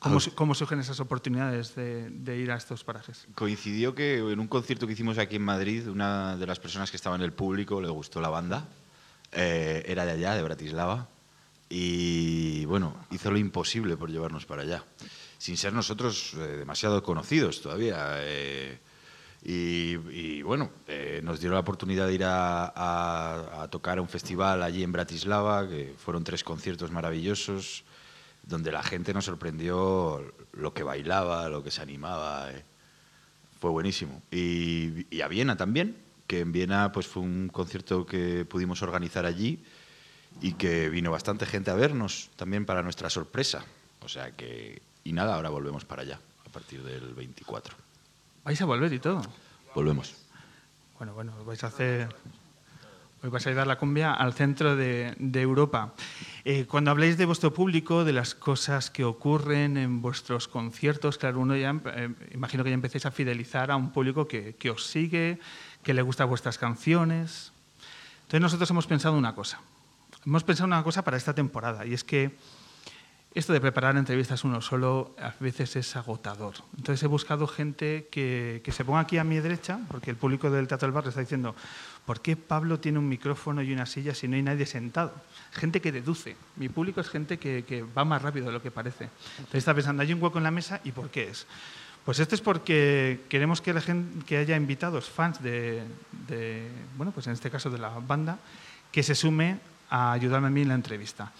¿Cómo, 0.00 0.54
surgen 0.54 0.80
esas 0.80 1.00
oportunidades 1.00 1.74
de, 1.74 2.10
de 2.10 2.36
ir 2.36 2.50
a 2.50 2.56
estos 2.56 2.84
parajes? 2.84 3.26
Coincidió 3.36 3.94
que 3.94 4.18
en 4.18 4.38
un 4.38 4.48
concierto 4.48 4.86
que 4.86 4.92
hicimos 4.92 5.16
aquí 5.16 5.36
en 5.36 5.42
Madrid, 5.42 5.88
una 5.88 6.36
de 6.36 6.46
las 6.46 6.60
personas 6.60 6.90
que 6.90 6.98
estaba 6.98 7.16
en 7.16 7.22
el 7.22 7.32
público 7.32 7.80
le 7.80 7.88
gustó 7.88 8.20
la 8.20 8.28
banda. 8.28 8.68
Eh, 9.32 9.82
era 9.86 10.04
de 10.04 10.10
allá, 10.10 10.34
de 10.34 10.42
Bratislava. 10.42 11.08
Y 11.70 12.66
bueno, 12.66 12.94
hizo 13.10 13.30
lo 13.30 13.38
imposible 13.38 13.96
por 13.96 14.10
llevarnos 14.10 14.44
para 14.44 14.60
allá. 14.60 14.84
Sin 15.42 15.56
ser 15.56 15.72
nosotros 15.72 16.34
eh, 16.34 16.58
demasiado 16.58 17.02
conocidos 17.02 17.60
todavía. 17.60 18.14
eh, 18.20 18.78
y, 19.42 20.40
bueno, 20.42 20.70
eh, 20.86 21.20
nos 21.24 21.40
dieron 21.40 21.56
la 21.56 21.62
oportunidad 21.62 22.06
de 22.06 22.14
ir 22.14 22.22
a 22.24 23.66
tocar 23.68 23.98
a 23.98 24.02
un 24.02 24.08
festival 24.08 24.62
allí 24.62 24.84
en 24.84 24.92
Bratislava, 24.92 25.68
que 25.68 25.96
fueron 25.98 26.22
tres 26.22 26.44
conciertos 26.44 26.92
maravillosos, 26.92 27.82
donde 28.44 28.70
la 28.70 28.84
gente 28.84 29.12
nos 29.12 29.24
sorprendió 29.24 30.32
lo 30.52 30.72
que 30.72 30.84
bailaba, 30.84 31.48
lo 31.48 31.64
que 31.64 31.72
se 31.72 31.82
animaba. 31.82 32.52
eh. 32.52 32.62
Fue 33.58 33.70
buenísimo. 33.72 34.22
Y, 34.30 35.08
y 35.10 35.22
a 35.22 35.26
Viena 35.26 35.56
también, 35.56 35.96
que 36.28 36.38
en 36.38 36.52
Viena 36.52 36.92
pues, 36.92 37.08
fue 37.08 37.24
un 37.24 37.48
concierto 37.48 38.06
que 38.06 38.44
pudimos 38.44 38.80
organizar 38.82 39.26
allí 39.26 39.58
y 40.40 40.52
que 40.52 40.88
vino 40.88 41.10
bastante 41.10 41.46
gente 41.46 41.72
a 41.72 41.74
vernos, 41.74 42.30
también 42.36 42.64
para 42.64 42.84
nuestra 42.84 43.10
sorpresa. 43.10 43.64
O 44.02 44.08
sea 44.08 44.30
que, 44.30 44.82
y 45.04 45.12
nada, 45.12 45.34
ahora 45.34 45.50
volvemos 45.50 45.84
para 45.84 46.02
allá, 46.02 46.18
a 46.46 46.48
partir 46.50 46.82
del 46.82 47.14
24. 47.14 47.74
¿Vais 48.44 48.60
a 48.60 48.64
volver 48.64 48.92
y 48.92 48.98
todo? 48.98 49.22
Volvemos. 49.74 50.14
Bueno, 50.98 51.14
bueno, 51.14 51.32
vais 51.44 51.62
a 51.64 51.68
hacer. 51.68 52.14
Hoy 53.22 53.30
vais 53.30 53.46
a 53.46 53.50
llevar 53.50 53.68
la 53.68 53.78
cumbia 53.78 54.12
al 54.12 54.34
centro 54.34 54.74
de, 54.74 55.14
de 55.18 55.40
Europa. 55.40 55.94
Eh, 56.44 56.66
cuando 56.66 56.90
habláis 56.90 57.16
de 57.16 57.24
vuestro 57.24 57.54
público, 57.54 58.04
de 58.04 58.12
las 58.12 58.34
cosas 58.34 58.90
que 58.90 59.04
ocurren 59.04 59.76
en 59.76 60.02
vuestros 60.02 60.48
conciertos, 60.48 61.18
claro, 61.18 61.38
uno 61.38 61.56
ya, 61.56 61.80
eh, 61.94 62.10
imagino 62.32 62.64
que 62.64 62.70
ya 62.70 62.74
empecéis 62.74 63.06
a 63.06 63.12
fidelizar 63.12 63.70
a 63.70 63.76
un 63.76 63.92
público 63.92 64.26
que, 64.26 64.56
que 64.56 64.70
os 64.70 64.86
sigue, 64.86 65.38
que 65.84 65.94
le 65.94 66.02
gustan 66.02 66.28
vuestras 66.28 66.58
canciones. 66.58 67.52
Entonces 68.22 68.40
nosotros 68.40 68.70
hemos 68.70 68.86
pensado 68.86 69.14
una 69.16 69.34
cosa. 69.34 69.60
hemos 70.26 70.42
pensado 70.42 70.66
una 70.66 70.82
cosa 70.82 71.02
para 71.02 71.16
esta 71.16 71.34
temporada 71.34 71.86
y 71.86 71.94
es 71.94 72.02
que 72.02 72.36
esto 73.34 73.54
de 73.54 73.60
preparar 73.60 73.96
entrevistas 73.96 74.44
uno 74.44 74.60
solo 74.60 75.14
a 75.18 75.32
veces 75.40 75.76
es 75.76 75.96
agotador. 75.96 76.54
Entonces 76.76 77.02
he 77.02 77.06
buscado 77.06 77.46
gente 77.46 78.08
que, 78.10 78.62
se 78.70 78.84
ponga 78.84 79.00
aquí 79.00 79.16
a 79.16 79.24
mi 79.24 79.40
derecha, 79.40 79.80
porque 79.88 80.10
el 80.10 80.16
público 80.16 80.50
del 80.50 80.68
Teatro 80.68 80.86
del 80.86 80.92
Barrio 80.92 81.08
está 81.08 81.22
diciendo, 81.22 81.54
¿por 82.04 82.20
qué 82.20 82.36
Pablo 82.36 82.78
tiene 82.78 82.98
un 82.98 83.08
micrófono 83.08 83.62
y 83.62 83.72
una 83.72 83.86
silla 83.86 84.14
si 84.14 84.28
no 84.28 84.36
hay 84.36 84.42
nadie 84.42 84.66
sentado? 84.66 85.14
Gente 85.52 85.80
que 85.80 85.92
deduce. 85.92 86.36
Mi 86.56 86.68
público 86.68 87.00
es 87.00 87.08
gente 87.08 87.38
que, 87.38 87.84
va 87.96 88.04
más 88.04 88.20
rápido 88.20 88.46
de 88.46 88.52
lo 88.52 88.62
que 88.62 88.70
parece. 88.70 89.08
Entonces 89.38 89.58
está 89.58 89.74
pensando, 89.74 90.02
hay 90.02 90.12
un 90.12 90.22
hueco 90.22 90.36
en 90.36 90.44
la 90.44 90.50
mesa 90.50 90.80
y 90.84 90.92
¿por 90.92 91.08
qué 91.08 91.30
es? 91.30 91.46
Pues 92.04 92.18
esto 92.18 92.34
es 92.34 92.40
porque 92.40 93.20
queremos 93.30 93.62
que, 93.62 93.72
la 93.72 93.80
gente, 93.80 94.26
que 94.26 94.36
haya 94.36 94.56
invitados, 94.56 95.08
fans 95.08 95.42
de, 95.42 95.82
de, 96.28 96.68
bueno, 96.96 97.12
pues 97.12 97.28
en 97.28 97.32
este 97.32 97.50
caso 97.50 97.70
de 97.70 97.78
la 97.78 97.90
banda, 97.90 98.38
que 98.90 99.02
se 99.02 99.14
sume 99.14 99.58
a 99.88 100.12
ayudarme 100.12 100.48
a 100.48 100.50
mí 100.50 100.62
en 100.62 100.68
la 100.68 100.74
entrevista. 100.74 101.32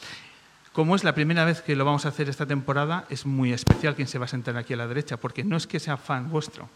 Como 0.73 0.97
es 0.97 1.05
la 1.05 1.14
primera 1.14 1.45
vez 1.45 1.61
que 1.61 1.76
lo 1.76 1.85
vamos 1.85 2.07
a 2.07 2.09
hacer 2.09 2.29
esta 2.29 2.47
temporada, 2.47 3.05
es 3.11 3.26
muy 3.26 3.52
especial 3.52 3.95
quien 3.95 4.09
se 4.09 4.19
va 4.19 4.25
a 4.25 4.29
sentar 4.29 4.57
aquí 4.57 4.73
a 4.73 4.76
la 4.76 4.87
derecha, 4.87 5.19
porque 5.19 5.45
no 5.45 5.57
es 5.57 5.67
que 5.67 5.79
sea 5.79 5.99
fan 5.99 6.31
vuestro, 6.31 6.69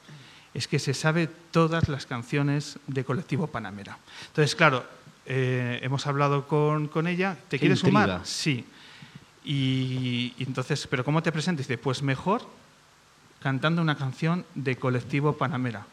es 0.53 0.69
que 0.69 0.79
se 0.79 0.93
sabe 0.93 1.29
todas 1.51 1.89
las 1.89 2.05
canciones 2.05 2.79
de 2.87 3.05
Colectivo 3.05 3.47
Panamera. 3.47 3.99
Entonces, 4.29 4.55
claro, 4.55 4.85
eh, 5.25 5.81
hemos 5.83 6.07
hablado 6.07 6.47
con, 6.47 6.89
con 6.89 7.07
ella. 7.07 7.37
¿Te 7.49 7.57
Qué 7.57 7.61
quieres 7.61 7.79
intriga. 7.79 8.03
sumar? 8.05 8.21
Sí. 8.27 8.65
Y, 9.45 10.35
y 10.39 10.45
entonces, 10.45 10.87
¿pero 10.87 11.05
cómo 11.05 11.23
te 11.23 11.33
presentas? 11.33 11.67
Dice, 11.67 11.79
pues 11.79 12.03
mejor 12.03 12.43
cantando 13.41 13.81
una 13.81 13.97
canción 13.97 14.45
de 14.55 14.77
Colectivo 14.77 15.37
Panamera. 15.39 15.87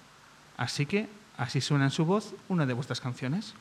Así 0.58 0.86
que 0.86 1.08
así 1.38 1.62
suena 1.62 1.86
en 1.86 1.92
su 1.92 2.06
voz 2.06 2.34
una 2.50 2.66
de 2.66 2.74
vuestras 2.74 3.00
canciones. 3.00 3.54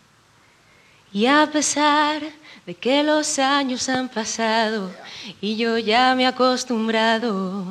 Y 1.12 1.26
a 1.26 1.48
pesar 1.52 2.22
de 2.64 2.74
que 2.74 3.02
los 3.02 3.38
años 3.38 3.88
han 3.88 4.08
pasado 4.08 4.90
y 5.40 5.56
yo 5.56 5.76
ya 5.78 6.14
me 6.14 6.22
he 6.22 6.26
acostumbrado 6.26 7.66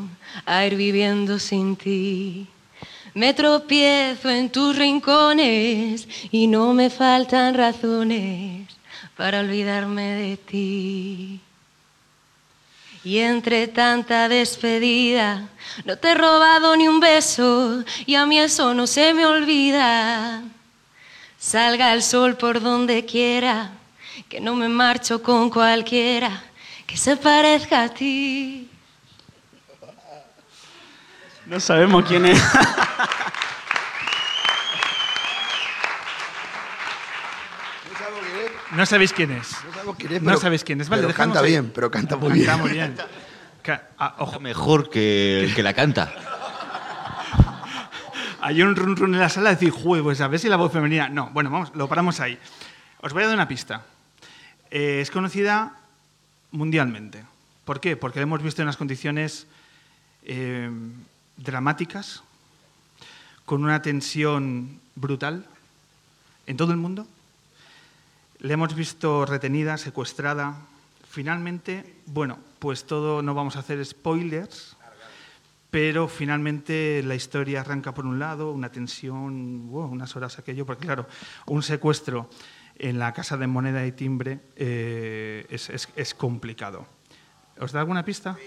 a 0.45 0.65
ir 0.65 0.75
viviendo 0.75 1.39
sin 1.39 1.75
ti, 1.75 2.47
me 3.13 3.33
tropiezo 3.33 4.29
en 4.29 4.49
tus 4.49 4.75
rincones 4.75 6.07
y 6.31 6.47
no 6.47 6.73
me 6.73 6.89
faltan 6.89 7.55
razones 7.55 8.67
para 9.17 9.39
olvidarme 9.39 10.15
de 10.15 10.37
ti. 10.37 11.39
Y 13.03 13.17
entre 13.17 13.67
tanta 13.67 14.29
despedida, 14.29 15.49
no 15.85 15.97
te 15.97 16.11
he 16.11 16.15
robado 16.15 16.77
ni 16.77 16.87
un 16.87 16.99
beso 16.99 17.83
y 18.05 18.13
a 18.15 18.25
mí 18.27 18.37
eso 18.39 18.73
no 18.75 18.85
se 18.85 19.13
me 19.13 19.25
olvida. 19.25 20.43
Salga 21.51 21.91
el 21.93 22.03
sol 22.03 22.37
por 22.37 22.61
donde 22.61 23.03
quiera, 23.03 23.71
que 24.29 24.39
no 24.39 24.53
me 24.55 24.69
marcho 24.69 25.23
con 25.23 25.49
cualquiera 25.49 26.43
que 26.85 26.95
se 26.95 27.17
parezca 27.17 27.81
a 27.81 27.89
ti. 27.89 28.69
No 31.47 31.59
sabemos 31.59 32.05
quién 32.07 32.27
es. 32.27 32.39
No 38.75 38.85
sabéis 38.85 39.11
quién 39.13 39.31
es. 39.31 39.51
No 39.65 39.73
sabemos 39.73 39.95
quién 39.97 40.13
es, 40.13 40.21
No 40.21 40.27
pero- 40.29 40.39
sabéis 40.39 40.63
quién 40.63 40.81
es. 40.81 40.89
Vale, 40.89 41.01
pero 41.03 41.13
canta 41.13 41.39
ahí. 41.39 41.47
bien, 41.51 41.71
pero 41.73 41.91
canta 41.91 42.15
muy 42.15 42.31
bien. 42.33 42.45
Canta 42.45 42.61
muy 42.63 42.71
bien. 42.71 42.95
Ca- 43.63 43.89
ah, 43.97 44.15
ojo, 44.19 44.39
Mejor 44.39 44.89
que 44.89 45.43
el 45.43 45.53
que 45.55 45.61
la 45.63 45.73
canta. 45.73 46.13
Hay 48.41 48.61
un 48.61 48.75
run 48.75 48.95
run 48.95 49.13
en 49.13 49.19
la 49.19 49.29
sala 49.29 49.49
de 49.49 49.55
decir, 49.55 49.71
"Jue, 49.71 50.01
pues 50.01 50.19
a 50.21 50.27
ver 50.27 50.39
si 50.39 50.49
la 50.49 50.55
voz 50.57 50.71
femenina. 50.71 51.09
No, 51.09 51.29
bueno, 51.29 51.49
vamos, 51.49 51.71
lo 51.75 51.87
paramos 51.87 52.19
ahí. 52.19 52.37
Os 53.01 53.13
voy 53.13 53.23
a 53.23 53.27
dar 53.27 53.35
una 53.35 53.47
pista. 53.47 53.85
Eh, 54.69 54.99
es 55.01 55.11
conocida 55.11 55.77
mundialmente. 56.51 57.23
¿Por 57.65 57.79
qué? 57.79 57.95
Porque 57.95 58.19
la 58.19 58.23
hemos 58.23 58.41
visto 58.41 58.61
en 58.61 58.67
unas 58.67 58.77
condiciones 58.77 59.47
eh, 60.23 60.69
dramáticas, 61.37 62.23
con 63.45 63.63
una 63.63 63.81
tensión 63.81 64.79
brutal 64.95 65.45
en 66.47 66.57
todo 66.57 66.71
el 66.71 66.77
mundo. 66.77 67.07
Le 68.39 68.53
hemos 68.53 68.73
visto 68.75 69.25
retenida, 69.25 69.77
secuestrada. 69.77 70.55
Finalmente, 71.09 71.95
bueno, 72.05 72.39
pues 72.59 72.85
todo, 72.85 73.21
no 73.21 73.33
vamos 73.33 73.55
a 73.55 73.59
hacer 73.59 73.83
spoilers, 73.85 74.75
pero 75.71 76.07
finalmente 76.09 77.01
la 77.03 77.15
historia 77.15 77.61
arranca 77.61 77.93
por 77.93 78.05
un 78.05 78.19
lado, 78.19 78.51
una 78.51 78.69
tensión, 78.71 79.69
wow, 79.71 79.85
unas 79.89 80.15
horas 80.17 80.37
aquello, 80.37 80.65
porque 80.65 80.85
claro, 80.85 81.07
un 81.47 81.63
secuestro 81.63 82.29
en 82.77 82.99
la 82.99 83.13
casa 83.13 83.37
de 83.37 83.47
moneda 83.47 83.85
y 83.85 83.93
timbre 83.93 84.39
eh, 84.57 85.45
es, 85.49 85.69
es- 85.69 85.89
es 85.95 86.13
complicado. 86.13 86.85
¿Os 87.59 87.71
da 87.71 87.79
alguna 87.79 88.03
pista? 88.03 88.37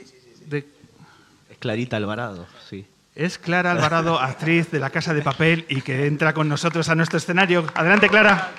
De- 0.47 0.69
Es 1.51 1.59
Clarita 1.59 1.97
Alvarado, 1.97 2.47
sí. 2.69 2.87
es 3.15 3.39
Clara 3.39 3.71
Alvarado, 3.73 4.21
actriz 4.21 4.71
de 4.71 4.81
La 4.81 4.91
Casa 4.91 5.15
de 5.15 5.23
Papel 5.23 5.65
y 5.69 5.81
que 5.83 6.07
entra 6.07 6.35
con 6.35 6.49
nosotros 6.49 6.89
a 6.89 6.95
nuestro 6.95 7.17
escenario. 7.19 7.65
Adelante, 7.75 8.09
Clara. 8.09 8.53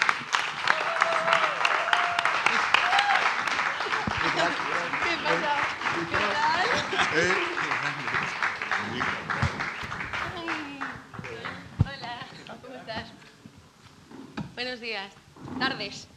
Buenos 14.55 14.79
días. 14.79 15.11
Tardes. 15.59 16.07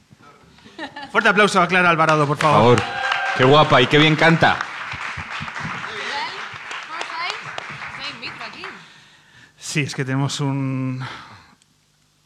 Fuerte 1.10 1.28
aplauso 1.28 1.60
a 1.60 1.66
Clara 1.68 1.90
Alvarado, 1.90 2.26
por 2.26 2.36
Por 2.38 2.50
favor. 2.50 2.78
favor. 2.80 2.92
Qué 3.36 3.44
guapa 3.44 3.82
y 3.82 3.86
qué 3.86 3.98
bien 3.98 4.16
canta. 4.16 4.58
Sí, 9.56 9.80
es 9.80 9.94
que 9.94 10.04
tenemos 10.04 10.40
un- 10.40 11.04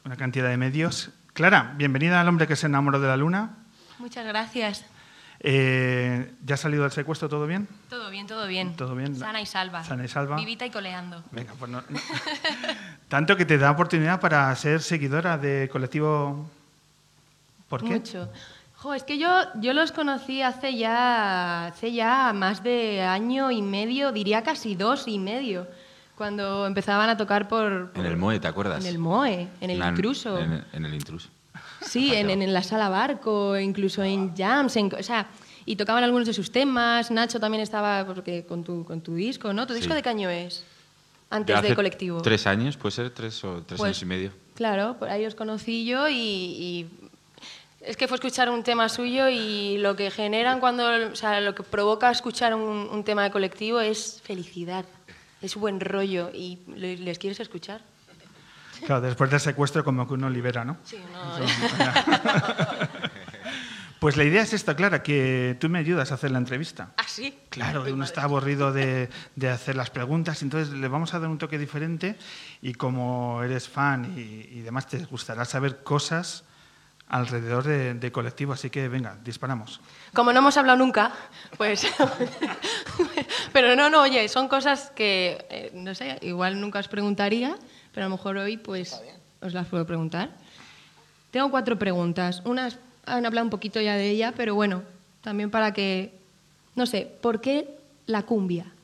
una 0.04 0.16
cantidad 0.16 0.48
de 0.48 0.56
medios. 0.56 1.10
Clara, 1.32 1.72
bienvenida 1.76 2.20
al 2.20 2.28
hombre 2.28 2.46
que 2.46 2.56
se 2.56 2.66
enamoró 2.66 3.00
de 3.00 3.08
la 3.08 3.16
luna. 3.16 3.56
Muchas 3.98 4.24
gracias. 4.26 4.84
Eh, 5.40 6.34
¿Ya 6.44 6.54
ha 6.54 6.58
salido 6.58 6.84
del 6.84 6.92
secuestro 6.92 7.28
todo 7.28 7.46
bien? 7.48 7.66
Todo 7.88 8.10
bien, 8.10 8.26
todo 8.28 8.46
bien. 8.46 8.76
Todo 8.76 8.94
bien. 8.94 9.16
Sana 9.16 9.40
y 9.40 9.46
salva. 9.46 9.82
Sana 9.82 10.04
y 10.04 10.08
salva. 10.08 10.36
Vivita 10.36 10.64
y 10.66 10.70
coleando. 10.70 11.24
Venga, 11.32 11.54
pues 11.58 11.70
no- 11.70 11.82
no. 11.88 11.98
Tanto 13.12 13.36
que 13.36 13.44
te 13.44 13.58
da 13.58 13.70
oportunidad 13.70 14.20
para 14.20 14.56
ser 14.56 14.80
seguidora 14.80 15.36
de 15.36 15.68
colectivo. 15.70 16.46
¿Por 17.68 17.80
qué? 17.84 17.96
Mucho. 18.00 18.26
Jo, 18.76 18.94
es 18.94 19.02
que 19.02 19.18
yo, 19.18 19.28
yo 19.60 19.74
los 19.74 19.92
conocí 19.92 20.40
hace 20.40 20.78
ya, 20.78 21.66
hace 21.66 21.92
ya 21.92 22.32
más 22.32 22.62
de 22.62 23.02
año 23.02 23.50
y 23.50 23.60
medio, 23.60 24.12
diría 24.12 24.42
casi 24.42 24.76
dos 24.76 25.08
y 25.08 25.18
medio, 25.18 25.66
cuando 26.16 26.66
empezaban 26.66 27.10
a 27.10 27.18
tocar 27.18 27.48
por... 27.48 27.92
En 27.94 28.06
el 28.06 28.16
MOE, 28.16 28.40
¿te 28.40 28.48
acuerdas? 28.48 28.80
En 28.82 28.86
el 28.88 28.98
MOE, 28.98 29.46
en 29.60 29.68
el 29.68 29.78
Na- 29.78 29.90
intruso. 29.90 30.38
En, 30.38 30.64
en 30.72 30.84
el 30.86 30.94
intruso. 30.94 31.28
Sí, 31.82 32.14
en, 32.16 32.30
en, 32.30 32.40
en 32.40 32.54
la 32.54 32.62
sala 32.62 32.88
barco, 32.88 33.58
incluso 33.58 34.02
en 34.02 34.34
jams, 34.34 34.74
en, 34.76 34.90
o 34.98 35.02
sea, 35.02 35.26
y 35.66 35.76
tocaban 35.76 36.02
algunos 36.02 36.26
de 36.26 36.32
sus 36.32 36.50
temas. 36.50 37.10
Nacho 37.10 37.38
también 37.38 37.62
estaba 37.62 38.06
porque 38.06 38.46
con 38.46 38.64
tu, 38.64 38.86
con 38.86 39.02
tu 39.02 39.14
disco, 39.14 39.52
¿no? 39.52 39.66
¿Tu 39.66 39.74
Sí. 39.74 39.80
disco 39.80 39.94
de 39.94 40.00
qué 40.02 40.08
año 40.08 40.30
es? 40.30 40.64
Antes 41.32 41.62
de 41.62 41.74
colectivo. 41.74 42.20
Tres 42.22 42.46
años, 42.46 42.76
puede 42.76 42.92
ser 42.94 43.10
tres 43.10 43.42
o 43.44 43.62
tres 43.62 43.78
Pues, 43.78 43.88
años 43.88 44.02
y 44.02 44.06
medio. 44.06 44.30
Claro, 44.54 44.96
por 44.98 45.08
ahí 45.08 45.24
os 45.26 45.34
conocí 45.34 45.84
yo 45.86 46.08
y, 46.08 46.14
y 46.14 46.86
es 47.80 47.96
que 47.96 48.06
fue 48.06 48.16
escuchar 48.16 48.50
un 48.50 48.62
tema 48.62 48.88
suyo 48.88 49.28
y 49.28 49.78
lo 49.78 49.96
que 49.96 50.10
generan 50.10 50.60
cuando, 50.60 50.84
o 51.10 51.16
sea, 51.16 51.40
lo 51.40 51.54
que 51.54 51.62
provoca 51.62 52.10
escuchar 52.10 52.54
un, 52.54 52.62
un 52.90 53.02
tema 53.04 53.22
de 53.24 53.30
colectivo 53.30 53.80
es 53.80 54.20
felicidad, 54.22 54.84
es 55.40 55.56
buen 55.56 55.80
rollo 55.80 56.30
y 56.34 56.58
le- 56.76 56.98
les 56.98 57.18
quieres 57.18 57.40
escuchar. 57.40 57.80
Claro, 58.86 59.00
después 59.00 59.30
del 59.30 59.38
secuestro 59.40 59.84
como 59.84 60.06
que 60.08 60.14
uno 60.14 60.28
libera, 60.28 60.64
¿no? 60.64 60.76
Sí, 60.84 60.96
no, 61.12 61.38
Pues 64.02 64.16
la 64.16 64.24
idea 64.24 64.42
es 64.42 64.52
esta, 64.52 64.74
Clara, 64.74 65.00
que 65.00 65.56
tú 65.60 65.68
me 65.68 65.78
ayudas 65.78 66.10
a 66.10 66.14
hacer 66.14 66.32
la 66.32 66.38
entrevista. 66.38 66.90
¿Ah, 66.96 67.04
sí? 67.06 67.38
Claro, 67.50 67.84
uno 67.88 68.02
está 68.02 68.24
aburrido 68.24 68.72
de, 68.72 69.08
de 69.36 69.48
hacer 69.48 69.76
las 69.76 69.90
preguntas, 69.90 70.42
entonces 70.42 70.74
le 70.74 70.88
vamos 70.88 71.14
a 71.14 71.20
dar 71.20 71.30
un 71.30 71.38
toque 71.38 71.56
diferente 71.56 72.16
y 72.62 72.74
como 72.74 73.44
eres 73.44 73.68
fan 73.68 74.12
y, 74.18 74.58
y 74.58 74.62
demás 74.62 74.88
te 74.88 74.98
gustará 75.04 75.44
saber 75.44 75.84
cosas 75.84 76.42
alrededor 77.06 77.62
de, 77.62 77.94
de 77.94 78.10
colectivo, 78.10 78.52
así 78.52 78.70
que 78.70 78.88
venga, 78.88 79.16
disparamos. 79.22 79.80
Como 80.12 80.32
no 80.32 80.40
hemos 80.40 80.56
hablado 80.56 80.78
nunca, 80.78 81.12
pues... 81.56 81.86
pero 83.52 83.76
no, 83.76 83.88
no, 83.88 84.02
oye, 84.02 84.28
son 84.28 84.48
cosas 84.48 84.90
que, 84.96 85.46
eh, 85.48 85.70
no 85.74 85.94
sé, 85.94 86.18
igual 86.22 86.60
nunca 86.60 86.80
os 86.80 86.88
preguntaría, 86.88 87.56
pero 87.92 88.06
a 88.06 88.08
lo 88.08 88.16
mejor 88.16 88.36
hoy 88.38 88.56
pues 88.56 89.00
os 89.40 89.54
las 89.54 89.68
puedo 89.68 89.86
preguntar. 89.86 90.30
Tengo 91.30 91.52
cuatro 91.52 91.78
preguntas. 91.78 92.42
Unas 92.44 92.80
han 93.04 93.26
hablado 93.26 93.44
un 93.46 93.50
poquito 93.50 93.80
ya 93.80 93.94
de 93.96 94.10
ella, 94.10 94.32
pero 94.36 94.54
bueno, 94.54 94.82
también 95.22 95.50
para 95.50 95.72
que, 95.72 96.12
no 96.74 96.86
sé, 96.86 97.10
¿por 97.20 97.40
qué 97.40 97.68
la 98.06 98.22
cumbia? 98.24 98.66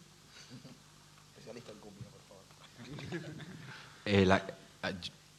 Eh, 4.05 4.25
la- 4.25 4.43
ah, 4.83 4.91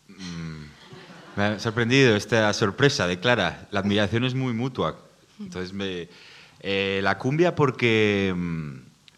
mm, 0.08 0.64
Me 1.36 1.44
ha 1.44 1.60
sorprendido 1.60 2.16
esta 2.16 2.52
sorpresa 2.54 3.08
de 3.08 3.20
Clara. 3.20 3.68
La 3.72 3.80
admiración 3.80 4.24
es 4.26 4.36
muy 4.36 4.54
mutua. 4.54 5.00
Entonces, 5.40 5.74
me, 5.74 6.08
eh, 6.60 7.00
la 7.02 7.18
cumbia 7.18 7.56
porque 7.56 8.32
mm, 8.36 8.74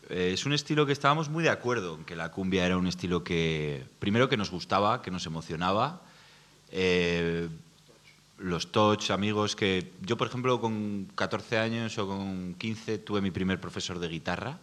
eh, 0.10 0.32
es 0.34 0.46
un 0.46 0.54
estilo 0.54 0.86
que 0.86 0.94
estábamos 0.94 1.28
muy 1.30 1.44
de 1.44 1.50
acuerdo, 1.50 1.96
en 1.98 2.06
que 2.06 2.16
la 2.16 2.32
cumbia 2.32 2.66
era 2.66 2.78
un 2.78 2.88
estilo 2.88 3.24
que, 3.26 3.84
primero, 4.00 4.30
que 4.30 4.38
nos 4.38 4.52
gustaba, 4.52 5.02
que 5.02 5.12
nos 5.12 5.26
emocionaba. 5.26 6.02
Los 8.42 8.72
touch, 8.72 9.12
amigos 9.12 9.56
que... 9.56 9.94
Yo, 10.02 10.18
por 10.18 10.28
ejemplo, 10.28 10.60
con 10.60 11.12
14 11.14 11.60
años 11.60 12.00
o 12.00 12.08
con 12.08 12.56
15 12.56 12.98
tuve 12.98 13.22
mi 13.22 13.30
primer 13.30 13.62
profesor 13.62 14.00
de 14.00 14.08
guitarra 14.08 14.58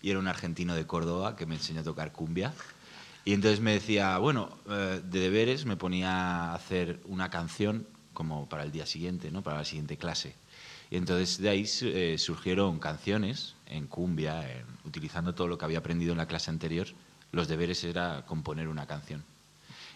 y 0.00 0.08
era 0.08 0.18
un 0.18 0.26
argentino 0.26 0.74
de 0.74 0.86
Córdoba 0.86 1.36
que 1.36 1.44
me 1.44 1.56
enseñó 1.56 1.80
a 1.80 1.84
tocar 1.84 2.12
cumbia. 2.12 2.54
Y 3.26 3.34
entonces 3.34 3.60
me 3.60 3.74
decía, 3.74 4.16
bueno, 4.16 4.56
eh, 4.70 5.02
de 5.04 5.20
deberes 5.20 5.66
me 5.66 5.76
ponía 5.76 6.10
a 6.12 6.54
hacer 6.54 6.98
una 7.04 7.28
canción 7.28 7.86
como 8.14 8.48
para 8.48 8.62
el 8.62 8.72
día 8.72 8.86
siguiente, 8.86 9.30
¿no? 9.30 9.42
para 9.42 9.58
la 9.58 9.64
siguiente 9.66 9.98
clase. 9.98 10.34
Y 10.90 10.96
entonces 10.96 11.36
de 11.36 11.50
ahí 11.50 11.68
eh, 11.82 12.16
surgieron 12.16 12.78
canciones 12.78 13.54
en 13.66 13.86
cumbia, 13.86 14.64
utilizando 14.86 15.34
todo 15.34 15.46
lo 15.46 15.58
que 15.58 15.66
había 15.66 15.80
aprendido 15.80 16.12
en 16.12 16.18
la 16.18 16.26
clase 16.26 16.50
anterior. 16.50 16.86
Los 17.32 17.48
deberes 17.48 17.84
era 17.84 18.24
componer 18.24 18.66
una 18.66 18.86
canción. 18.86 19.22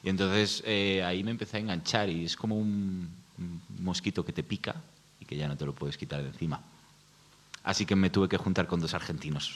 Y 0.05 0.11
entonces 0.11 0.63
eh, 0.67 1.03
ahí 1.03 1.25
me 1.25 1.31
empecé 1.31 1.57
a 1.57 1.61
enganchar 1.61 2.09
y 2.11 2.27
es 2.27 2.37
como 2.37 2.57
un, 2.59 3.09
un 3.39 3.63
mosquito 3.81 4.25
que 4.25 4.33
te 4.35 4.43
pica 4.43 4.75
y 5.19 5.25
que 5.25 5.35
ya 5.37 5.49
no 5.49 5.57
te 5.57 5.65
lo 5.65 5.73
puedes 5.73 5.97
quitar 5.97 6.23
de 6.23 6.29
encima. 6.29 6.61
Así 7.65 7.87
que 7.87 7.97
me 7.97 8.11
tuve 8.11 8.29
que 8.29 8.37
juntar 8.37 8.67
con 8.67 8.79
dos 8.81 8.93
argentinos 8.93 9.55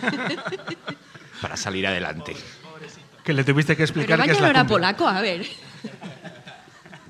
para 1.40 1.56
salir 1.56 1.86
adelante. 1.86 2.34
Que 3.22 3.32
le 3.32 3.44
tuviste 3.44 3.76
que 3.76 3.84
explicar 3.84 4.18
Pero 4.18 4.24
qué 4.24 4.30
es 4.32 4.38
vaya, 4.38 4.40
no 4.40 4.46
la 4.46 4.50
era 4.50 4.60
cumbia. 4.60 4.74
polaco, 4.74 5.06
a 5.08 5.20
ver. 5.20 5.46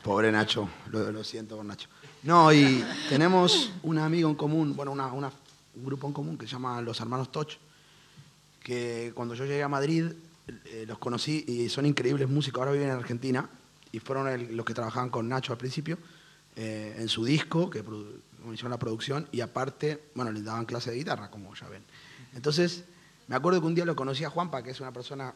Pobre 0.03 0.31
Nacho, 0.31 0.69
lo, 0.91 1.11
lo 1.11 1.25
siento 1.25 1.57
por 1.57 1.65
Nacho. 1.65 1.89
No, 2.25 2.53
y 2.53 2.85
tenemos 3.09 3.71
un 3.83 3.99
amigo 3.99 4.29
en 4.29 4.35
común, 4.37 4.77
bueno, 4.77 4.93
una- 4.93 5.13
una- 5.13 5.33
un 5.75 5.85
grupo 5.85 6.07
en 6.07 6.13
común 6.13 6.39
que 6.39 6.47
se 6.47 6.53
llama 6.53 6.81
Los 6.83 7.01
Hermanos 7.01 7.33
Toch, 7.33 7.53
que 8.63 9.13
cuando 9.15 9.35
yo 9.35 9.45
llegué 9.45 9.63
a 9.63 9.69
Madrid 9.69 10.13
eh, 10.47 10.85
los 10.87 10.99
conocí 10.99 11.45
y 11.47 11.69
son 11.69 11.87
increíbles 11.87 12.29
músicos, 12.29 12.61
ahora 12.61 12.73
viven 12.73 12.89
en 12.89 12.97
Argentina 12.97 13.49
y 13.93 14.01
fueron 14.01 14.57
los 14.57 14.67
que 14.67 14.75
trabajaban 14.75 15.09
con 15.09 15.29
Nacho 15.29 15.53
al 15.53 15.59
principio 15.59 15.99
eh, 16.57 16.97
en 16.99 17.09
su 17.09 17.25
disco, 17.25 17.71
que 17.71 17.85
hicieron 18.53 18.71
la 18.71 18.79
producción, 18.79 19.29
y 19.33 19.41
aparte, 19.41 20.11
bueno, 20.15 20.31
les 20.33 20.45
daban 20.45 20.67
clase 20.67 20.91
de 20.91 20.97
guitarra, 20.97 21.31
como 21.31 21.55
ya 21.55 21.69
ven. 21.69 21.83
Entonces, 22.35 22.85
me 23.27 23.37
acuerdo 23.37 23.61
que 23.61 23.67
un 23.67 23.75
día 23.75 23.85
lo 23.85 23.97
conocí 23.97 24.25
a 24.25 24.31
Juanpa, 24.31 24.63
que 24.63 24.71
es 24.71 24.81
una 24.81 24.93
persona 24.93 25.35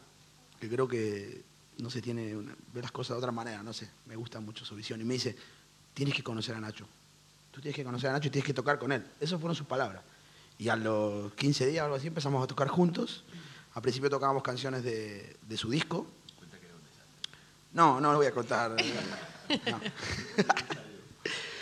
que 0.59 0.69
creo 0.69 0.87
que, 0.87 1.41
no 1.79 1.89
sé, 1.89 2.01
tiene 2.01 2.35
ve 2.73 2.81
las 2.81 2.91
cosas 2.91 3.15
de 3.15 3.19
otra 3.19 3.31
manera, 3.31 3.63
no 3.63 3.73
sé, 3.73 3.89
me 4.05 4.15
gusta 4.15 4.39
mucho 4.39 4.65
su 4.65 4.75
visión. 4.75 5.01
Y 5.01 5.03
me 5.03 5.13
dice, 5.15 5.35
tienes 5.93 6.13
que 6.13 6.23
conocer 6.23 6.55
a 6.55 6.59
Nacho. 6.59 6.85
Tú 7.51 7.61
tienes 7.61 7.75
que 7.75 7.83
conocer 7.83 8.09
a 8.09 8.13
Nacho 8.13 8.27
y 8.27 8.31
tienes 8.31 8.45
que 8.45 8.53
tocar 8.53 8.77
con 8.77 8.91
él. 8.91 9.03
Esas 9.19 9.39
fueron 9.39 9.55
sus 9.55 9.67
palabras. 9.67 10.03
Y 10.57 10.69
a 10.69 10.75
los 10.75 11.33
15 11.33 11.67
días 11.67 11.81
o 11.81 11.85
algo 11.85 11.95
así 11.95 12.07
empezamos 12.07 12.43
a 12.43 12.47
tocar 12.47 12.67
juntos. 12.67 13.23
Al 13.79 13.81
principio 13.83 14.09
tocábamos 14.09 14.43
canciones 14.43 14.83
de, 14.83 15.37
de 15.41 15.55
su 15.57 15.69
disco. 15.69 16.05
No, 17.71 18.01
no 18.01 18.11
lo 18.11 18.17
voy 18.17 18.27
a 18.27 18.31
contar. 18.33 18.75
No. 19.65 19.79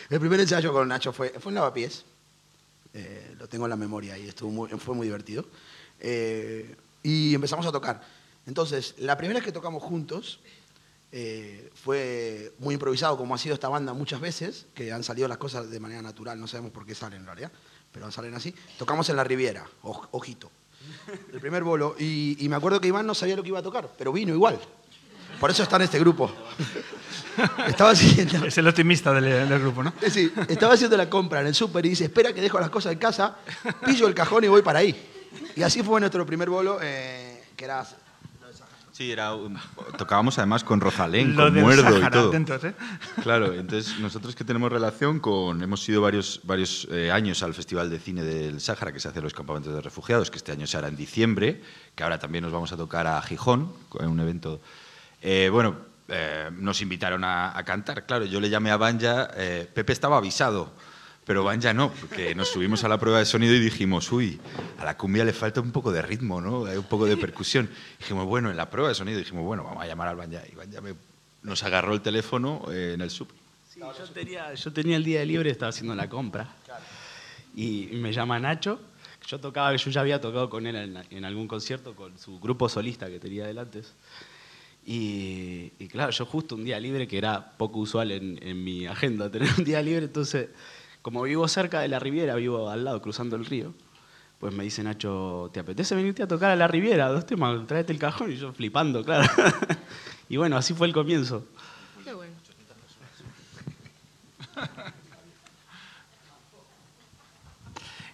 El 0.10 0.20
primer 0.20 0.40
ensayo 0.40 0.74
con 0.74 0.88
Nacho 0.88 1.14
fue, 1.14 1.30
fue 1.40 1.52
en 1.52 1.56
Lavapiés. 1.56 2.06
Eh, 2.96 3.36
lo 3.38 3.48
tengo 3.48 3.66
en 3.68 3.70
la 3.70 3.76
memoria 3.76 4.18
y 4.18 4.28
estuvo 4.28 4.50
muy- 4.50 4.70
fue 4.80 4.96
muy 4.96 5.06
divertido. 5.06 5.46
Eh, 6.00 6.76
y 7.04 7.36
empezamos 7.36 7.68
a 7.68 7.72
tocar. 7.72 8.02
Entonces, 8.48 8.96
la 8.98 9.16
primera 9.16 9.38
vez 9.40 9.46
que 9.46 9.52
tocamos 9.52 9.84
juntos 9.84 10.40
eh, 11.12 11.70
fue 11.76 12.52
muy 12.58 12.74
improvisado, 12.74 13.16
como 13.16 13.36
ha 13.36 13.38
sido 13.38 13.54
esta 13.54 13.70
banda 13.70 13.94
muchas 13.94 14.20
veces, 14.20 14.66
que 14.74 14.92
han 14.92 15.04
salido 15.04 15.28
las 15.28 15.38
cosas 15.38 15.70
de 15.70 15.80
manera 15.80 16.02
natural, 16.02 16.40
no 16.40 16.48
sabemos 16.48 16.72
por 16.72 16.84
qué 16.86 16.96
salen 16.96 17.20
en 17.20 17.26
realidad, 17.28 17.52
pero 17.92 18.10
salen 18.12 18.34
así. 18.34 18.56
Tocamos 18.80 19.08
en 19.10 19.18
la 19.18 19.24
Riviera, 19.24 19.68
oj- 19.84 20.08
ojito. 20.12 20.50
El 21.34 21.40
primer 21.40 21.64
bolo. 21.64 21.96
Y, 22.00 22.44
y 22.44 22.50
me 22.50 22.56
acuerdo 22.56 22.82
que 22.82 22.88
Iván 22.88 23.06
no 23.06 23.16
sabía 23.16 23.36
lo 23.36 23.44
que 23.44 23.50
iba 23.50 23.60
a 23.60 23.64
tocar, 23.64 23.90
pero 23.98 24.12
vino 24.12 24.34
igual. 24.34 24.60
Por 25.40 25.52
eso 25.52 25.64
está 25.64 25.76
en 25.76 25.84
este 25.84 26.00
grupo. 26.00 26.32
Estaba 27.68 27.92
haciendo, 27.92 28.46
Es 28.46 28.58
el 28.58 28.68
optimista 28.68 29.14
del, 29.14 29.48
del 29.48 29.60
grupo, 29.60 29.84
¿no? 29.84 29.94
Sí, 30.10 30.32
estaba 30.48 30.74
haciendo 30.74 30.98
la 30.98 31.08
compra 31.08 31.42
en 31.42 31.48
el 31.48 31.54
súper 31.54 31.86
y 31.86 31.90
dice, 31.90 32.06
espera 32.06 32.34
que 32.34 32.42
dejo 32.42 32.60
las 32.60 32.72
cosas 32.72 32.94
en 32.94 32.98
casa, 32.98 33.38
pillo 33.86 34.08
el 34.08 34.16
cajón 34.16 34.44
y 34.44 34.48
voy 34.48 34.64
para 34.64 34.80
ahí. 34.80 34.96
Y 35.56 35.62
así 35.62 35.84
fue 35.84 36.00
nuestro 36.00 36.26
primer 36.26 36.50
bolo, 36.50 36.80
eh, 36.82 37.44
que 37.56 37.66
era... 37.66 37.86
Sí, 38.98 39.12
era 39.12 39.36
un- 39.36 39.60
tocábamos 39.96 40.40
además 40.40 40.64
con 40.64 40.82
Rosalén, 40.82 41.36
Lo 41.36 41.44
con 41.44 41.54
Muerdo 41.62 42.00
y 42.00 42.10
todo. 42.10 42.30
atentos, 42.30 42.64
¿eh? 42.64 42.74
Claro, 43.22 43.54
entonces 43.54 44.00
nosotros 44.00 44.36
que 44.36 44.44
tenemos 44.44 44.72
relación 44.72 45.20
con, 45.20 45.62
hemos 45.62 45.88
ido 45.88 46.02
varios, 46.02 46.42
varios 46.46 46.88
eh, 46.90 47.12
años 47.12 47.44
al 47.44 47.54
Festival 47.54 47.92
de 47.92 48.00
Cine 48.00 48.24
del 48.24 48.60
Sáhara 48.60 48.92
que 48.92 49.00
se 49.00 49.08
hace 49.08 49.20
en 49.20 49.26
los 49.26 49.36
campamentos 49.36 49.72
de 49.72 49.82
refugiados, 49.82 50.32
que 50.32 50.38
este 50.38 50.52
año 50.52 50.66
se 50.66 50.78
hará 50.78 50.88
en 50.88 50.96
diciembre, 50.96 51.62
que 51.94 52.02
ahora 52.04 52.18
también 52.18 52.44
nos 52.44 52.52
vamos 52.52 52.72
a 52.72 52.78
tocar 52.78 53.06
a 53.06 53.22
Gijón, 53.22 53.72
en 54.00 54.08
un 54.10 54.20
evento. 54.20 54.62
Eh, 55.22 55.50
bueno, 55.52 55.76
eh, 56.08 56.50
nos 56.54 56.82
invitaron 56.82 57.24
a, 57.24 57.56
a 57.56 57.64
cantar, 57.64 58.04
claro, 58.08 58.26
yo 58.26 58.40
le 58.42 58.50
llamé 58.50 58.72
a 58.72 58.78
Banja, 58.78 59.28
Pepe 59.76 59.94
estaba 59.94 60.18
avisado, 60.18 60.74
pero 61.28 61.44
Banja 61.44 61.74
no, 61.74 61.92
porque 61.92 62.34
nos 62.34 62.48
subimos 62.48 62.84
a 62.86 62.88
la 62.88 62.98
prueba 62.98 63.20
de 63.20 63.26
sonido 63.26 63.54
y 63.54 63.60
dijimos, 63.60 64.12
uy, 64.14 64.40
a 64.80 64.86
la 64.86 64.98
cumbia 64.98 65.24
le 65.26 65.34
falta 65.34 65.60
un 65.62 65.72
poco 65.74 65.92
de 65.92 66.02
ritmo, 66.02 66.40
¿no? 66.42 66.66
Hay 66.66 66.78
un 66.78 66.86
poco 66.86 67.06
de 67.06 67.18
percusión. 67.18 67.70
Dijimos, 68.00 68.26
bueno, 68.26 68.50
en 68.50 68.56
la 68.58 68.70
prueba 68.70 68.88
de 68.90 68.96
sonido 68.96 69.20
dijimos, 69.20 69.44
bueno, 69.44 69.64
vamos 69.66 69.84
a 69.84 69.88
llamar 69.88 70.08
al 70.08 70.16
Banja. 70.16 70.42
Y 70.52 70.56
Banja 70.56 70.80
me- 70.82 70.96
nos 71.44 71.62
agarró 71.64 71.94
el 71.94 72.02
teléfono 72.02 72.66
eh, 72.72 72.94
en 72.96 73.02
el 73.02 73.10
sub. 73.12 73.28
Sí, 73.72 73.80
yo, 73.82 74.06
tenía, 74.14 74.54
yo 74.54 74.72
tenía 74.74 74.96
el 74.98 75.04
día 75.04 75.24
libre, 75.26 75.52
estaba 75.52 75.70
haciendo 75.70 75.94
la 75.96 76.10
compra. 76.10 76.50
Y 77.56 77.90
me 77.94 78.12
llama 78.14 78.40
Nacho. 78.40 78.80
Yo 79.28 79.40
tocaba, 79.40 79.76
yo 79.76 79.92
ya 79.92 80.00
había 80.02 80.22
tocado 80.22 80.50
con 80.50 80.66
él 80.66 80.76
en, 80.78 80.98
en 81.12 81.26
algún 81.26 81.48
concierto 81.50 81.94
con 81.94 82.18
su 82.18 82.40
grupo 82.40 82.70
solista 82.70 83.08
que 83.08 83.20
tenía 83.20 83.46
delante. 83.46 83.82
Y, 84.86 85.74
y 85.80 85.88
claro, 85.90 86.12
yo 86.12 86.26
justo 86.26 86.56
un 86.56 86.64
día 86.64 86.80
libre, 86.80 87.08
que 87.08 87.18
era 87.18 87.52
poco 87.58 87.80
usual 87.80 88.12
en, 88.12 88.40
en 88.42 88.64
mi 88.64 88.86
agenda 88.88 89.30
tener 89.30 89.50
un 89.58 89.66
día 89.66 89.82
libre, 89.82 90.06
entonces, 90.06 90.48
como 91.08 91.22
vivo 91.22 91.48
cerca 91.48 91.80
de 91.80 91.88
la 91.88 92.00
Riviera, 92.00 92.36
vivo 92.36 92.70
al 92.70 92.84
lado, 92.84 93.02
cruzando 93.02 93.38
el 93.38 93.46
río, 93.46 93.74
pues 94.42 94.54
me 94.54 94.66
dice 94.66 94.84
Nacho, 94.84 95.50
¿te 95.54 95.62
apetece 95.62 95.96
venirte 95.96 96.22
a 96.22 96.28
tocar 96.28 96.52
a 96.52 96.56
la 96.58 96.68
Riviera? 96.68 97.08
Dos 97.08 97.26
temas, 97.26 97.66
tráete 97.66 97.94
el 97.94 97.98
cajón. 97.98 98.30
Y 98.30 98.36
yo 98.36 98.52
flipando, 98.52 99.06
claro. 99.06 99.26
y 100.28 100.36
bueno, 100.36 100.58
así 100.58 100.74
fue 100.74 100.86
el 100.86 100.92
comienzo. 100.92 101.46
Qué 102.04 102.14
bueno. 102.14 102.34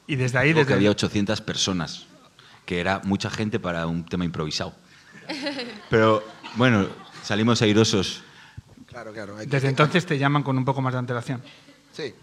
Y 0.05 0.15
desde 0.15 0.37
ahí, 0.37 0.53
desde 0.53 0.67
que 0.67 0.73
había 0.75 0.91
800 0.91 1.41
personas, 1.41 2.05
que 2.63 2.79
era 2.79 3.01
mucha 3.05 3.31
gente 3.31 3.59
para 3.59 3.87
un 3.87 4.05
tema 4.05 4.23
improvisado. 4.23 4.75
Pero 5.89 6.23
bueno, 6.57 6.85
salimos 7.23 7.59
airosos. 7.63 8.21
Claro, 8.85 9.13
claro. 9.13 9.35
hay 9.35 9.47
que- 9.47 9.55
desde 9.55 9.69
entonces 9.69 10.05
te 10.05 10.19
llaman 10.19 10.43
con 10.43 10.59
un 10.59 10.65
poco 10.65 10.79
más 10.79 10.93
de 10.93 10.99
antelación. 10.99 11.41
Sí, 11.93 12.13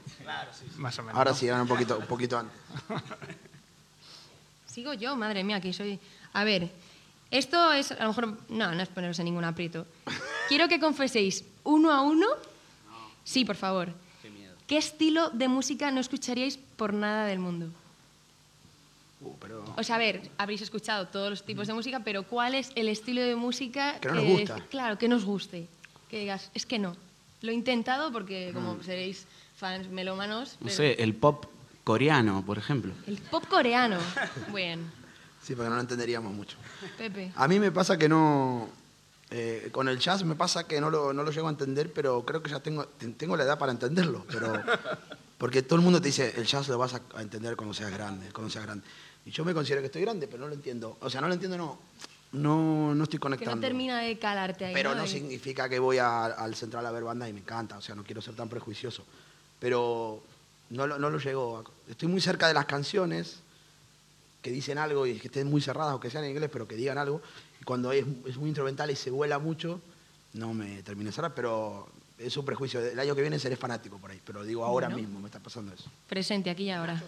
Más 0.77 0.99
o 0.99 1.03
menos. 1.03 1.17
ahora 1.17 1.31
¿no? 1.31 1.37
sí, 1.37 1.49
ahora 1.49 1.63
un 1.63 1.69
poquito, 1.69 1.99
un 1.99 2.07
poquito 2.07 2.39
antes. 2.39 2.57
Sigo 4.67 4.95
yo, 4.95 5.17
madre 5.17 5.43
mía, 5.45 5.61
que 5.61 5.73
soy. 5.73 5.99
A 6.33 6.45
ver, 6.45 6.71
esto 7.31 7.73
es, 7.73 7.91
a 7.93 8.03
lo 8.03 8.09
mejor, 8.09 8.39
no, 8.49 8.75
no 8.75 8.83
es 8.83 8.89
poneros 8.89 9.19
en 9.19 9.25
ningún 9.27 9.45
aprieto. 9.45 9.87
Quiero 10.49 10.69
que 10.69 10.79
confeséis 10.81 11.45
uno 11.65 11.93
a 11.93 12.03
uno. 12.03 12.27
Sí, 13.25 13.45
por 13.45 13.57
favor. 13.57 13.93
Qué 14.67 14.77
estilo 14.79 15.31
de 15.31 15.49
música 15.49 15.91
no 15.91 16.01
escucharíais 16.01 16.57
por 16.77 16.95
nada 16.95 17.27
del 17.27 17.41
mundo? 17.41 17.67
Uh, 19.21 19.35
pero... 19.41 19.65
O 19.77 19.83
sea, 19.83 19.97
a 19.97 19.99
ver, 19.99 20.31
habréis 20.39 20.63
escuchado 20.63 21.09
todos 21.09 21.29
los 21.29 21.45
tipos 21.45 21.67
de 21.67 21.75
música, 21.75 22.01
pero 22.01 22.23
¿cuál 22.23 22.55
es 22.55 22.71
el 22.77 22.89
estilo 22.89 23.21
de 23.23 23.35
música 23.35 23.99
Que 24.01 24.09
no 24.09 24.15
nos 24.15 24.25
gusta. 24.25 24.61
claro, 24.71 24.97
que 24.97 25.09
nos 25.09 25.25
guste? 25.25 25.67
Que 26.09 26.21
digas, 26.21 26.51
es 26.55 26.67
que 26.67 26.79
no. 26.79 26.97
Lo 27.43 27.51
he 27.51 27.55
intentado 27.55 28.13
porque, 28.13 28.53
como 28.55 28.75
Mm. 28.77 28.85
seréis 28.85 29.27
fans 29.61 29.89
melómanos, 29.91 30.57
No 30.61 30.65
pero- 30.67 30.77
sé, 30.77 31.03
el 31.03 31.15
pop 31.15 31.45
coreano, 31.85 32.43
por 32.45 32.57
ejemplo. 32.59 32.93
el 33.07 33.19
pop 33.19 33.45
coreano. 33.47 33.99
Bien. 34.55 34.91
Sí, 35.43 35.55
porque 35.55 35.69
no 35.69 35.75
lo 35.77 35.81
entenderíamos 35.83 36.33
mucho. 36.33 36.57
Pepe. 36.99 37.33
A 37.37 37.47
mí 37.47 37.59
me 37.59 37.71
pasa 37.71 37.97
que 37.99 38.09
no... 38.09 38.69
eh, 39.31 39.69
con 39.73 39.89
el 39.89 39.99
jazz 39.99 40.25
me 40.25 40.35
pasa 40.35 40.67
que 40.67 40.81
no 40.81 40.91
lo, 40.91 41.13
no 41.13 41.23
lo 41.23 41.31
llego 41.31 41.47
a 41.49 41.51
entender, 41.51 41.93
pero 41.93 42.25
creo 42.25 42.43
que 42.43 42.51
ya 42.51 42.61
tengo, 42.61 42.85
te- 42.87 43.09
tengo 43.09 43.37
la 43.37 43.45
edad 43.45 43.59
para 43.59 43.73
entenderlo. 43.73 44.25
Pero, 44.31 44.53
porque 45.39 45.63
todo 45.63 45.77
el 45.79 45.83
mundo 45.85 46.01
te 46.01 46.09
dice, 46.09 46.33
el 46.37 46.47
jazz 46.47 46.69
lo 46.69 46.79
vas 46.79 46.95
a, 46.95 47.01
a 47.17 47.23
entender 47.23 47.55
cuando 47.57 47.75
seas 47.75 47.91
grande, 47.91 48.31
cuando 48.33 48.51
seas 48.51 48.65
grande. 48.65 48.85
Y 49.27 49.31
yo 49.31 49.45
me 49.45 49.53
considero 49.55 49.81
que 49.83 49.87
estoy 49.87 50.03
grande, 50.03 50.27
pero 50.27 50.41
no 50.43 50.49
lo 50.49 50.55
entiendo. 50.55 50.97
O 51.01 51.11
sea, 51.11 51.21
no 51.21 51.29
lo 51.29 51.35
entiendo, 51.35 51.57
no, 51.59 51.79
no, 52.33 52.95
no 52.95 53.05
estoy 53.05 53.19
Que 53.19 53.23
conectando. 53.23 53.57
no 53.57 53.61
termina 53.61 53.99
de 54.01 54.19
calarte 54.19 54.67
ahí. 54.67 54.75
Pero 54.75 54.95
no 54.95 55.05
Y- 55.05 55.09
significa 55.09 55.69
que 55.69 55.79
voy 55.79 55.99
a- 55.99 56.27
al 56.27 56.55
central 56.55 56.85
a 56.87 56.91
ver 56.91 57.05
banda 57.05 57.29
y 57.29 57.33
me 57.33 57.41
encanta, 57.41 57.79
o 57.79 57.83
sea, 57.83 57.95
no 57.95 58.05
quiero 58.05 58.21
ser 58.23 58.35
tan 58.35 58.49
prejuicioso. 58.49 59.05
Pero 59.61 60.23
no 60.71 60.87
lo, 60.87 60.99
no 60.99 61.11
lo 61.11 61.19
llego 61.19 61.59
a... 61.59 61.91
Estoy 61.91 62.09
muy 62.09 62.21
cerca 62.21 62.49
de 62.49 62.55
las 62.55 62.67
canciones 62.67 63.41
que 64.43 64.51
dicen 64.51 64.79
algo 64.79 65.07
y 65.07 65.19
que 65.19 65.29
estén 65.29 65.49
muy 65.49 65.61
cerradas 65.61 65.95
o 65.95 66.01
que 66.01 66.11
sean 66.11 66.25
en 66.25 66.31
inglés, 66.31 66.49
pero 66.53 66.67
que 66.67 66.75
digan 66.77 66.99
algo. 66.99 67.21
Y 67.61 67.65
cuando 67.65 67.93
es, 67.93 68.05
es 68.27 68.37
muy 68.39 68.49
instrumental 68.49 68.91
y 68.91 68.97
se 68.97 69.11
vuela 69.11 69.39
mucho, 69.39 69.81
no 70.33 70.55
me 70.55 70.83
termina 70.83 71.11
de 71.11 71.15
cerrar, 71.15 71.35
pero 71.35 71.89
es 72.19 72.37
un 72.37 72.45
prejuicio. 72.45 72.81
El 72.81 72.99
año 72.99 73.15
que 73.15 73.21
viene 73.21 73.39
seré 73.39 73.57
fanático 73.57 73.99
por 73.99 74.11
ahí, 74.11 74.21
pero 74.25 74.43
digo 74.45 74.65
ahora 74.65 74.89
Bueno. 74.89 75.03
mismo 75.03 75.21
me 75.21 75.27
está 75.27 75.41
pasando 75.41 75.75
eso. 75.75 75.91
Presente, 76.09 76.49
aquí 76.51 76.65
y 76.65 76.71
ahora. 76.71 77.03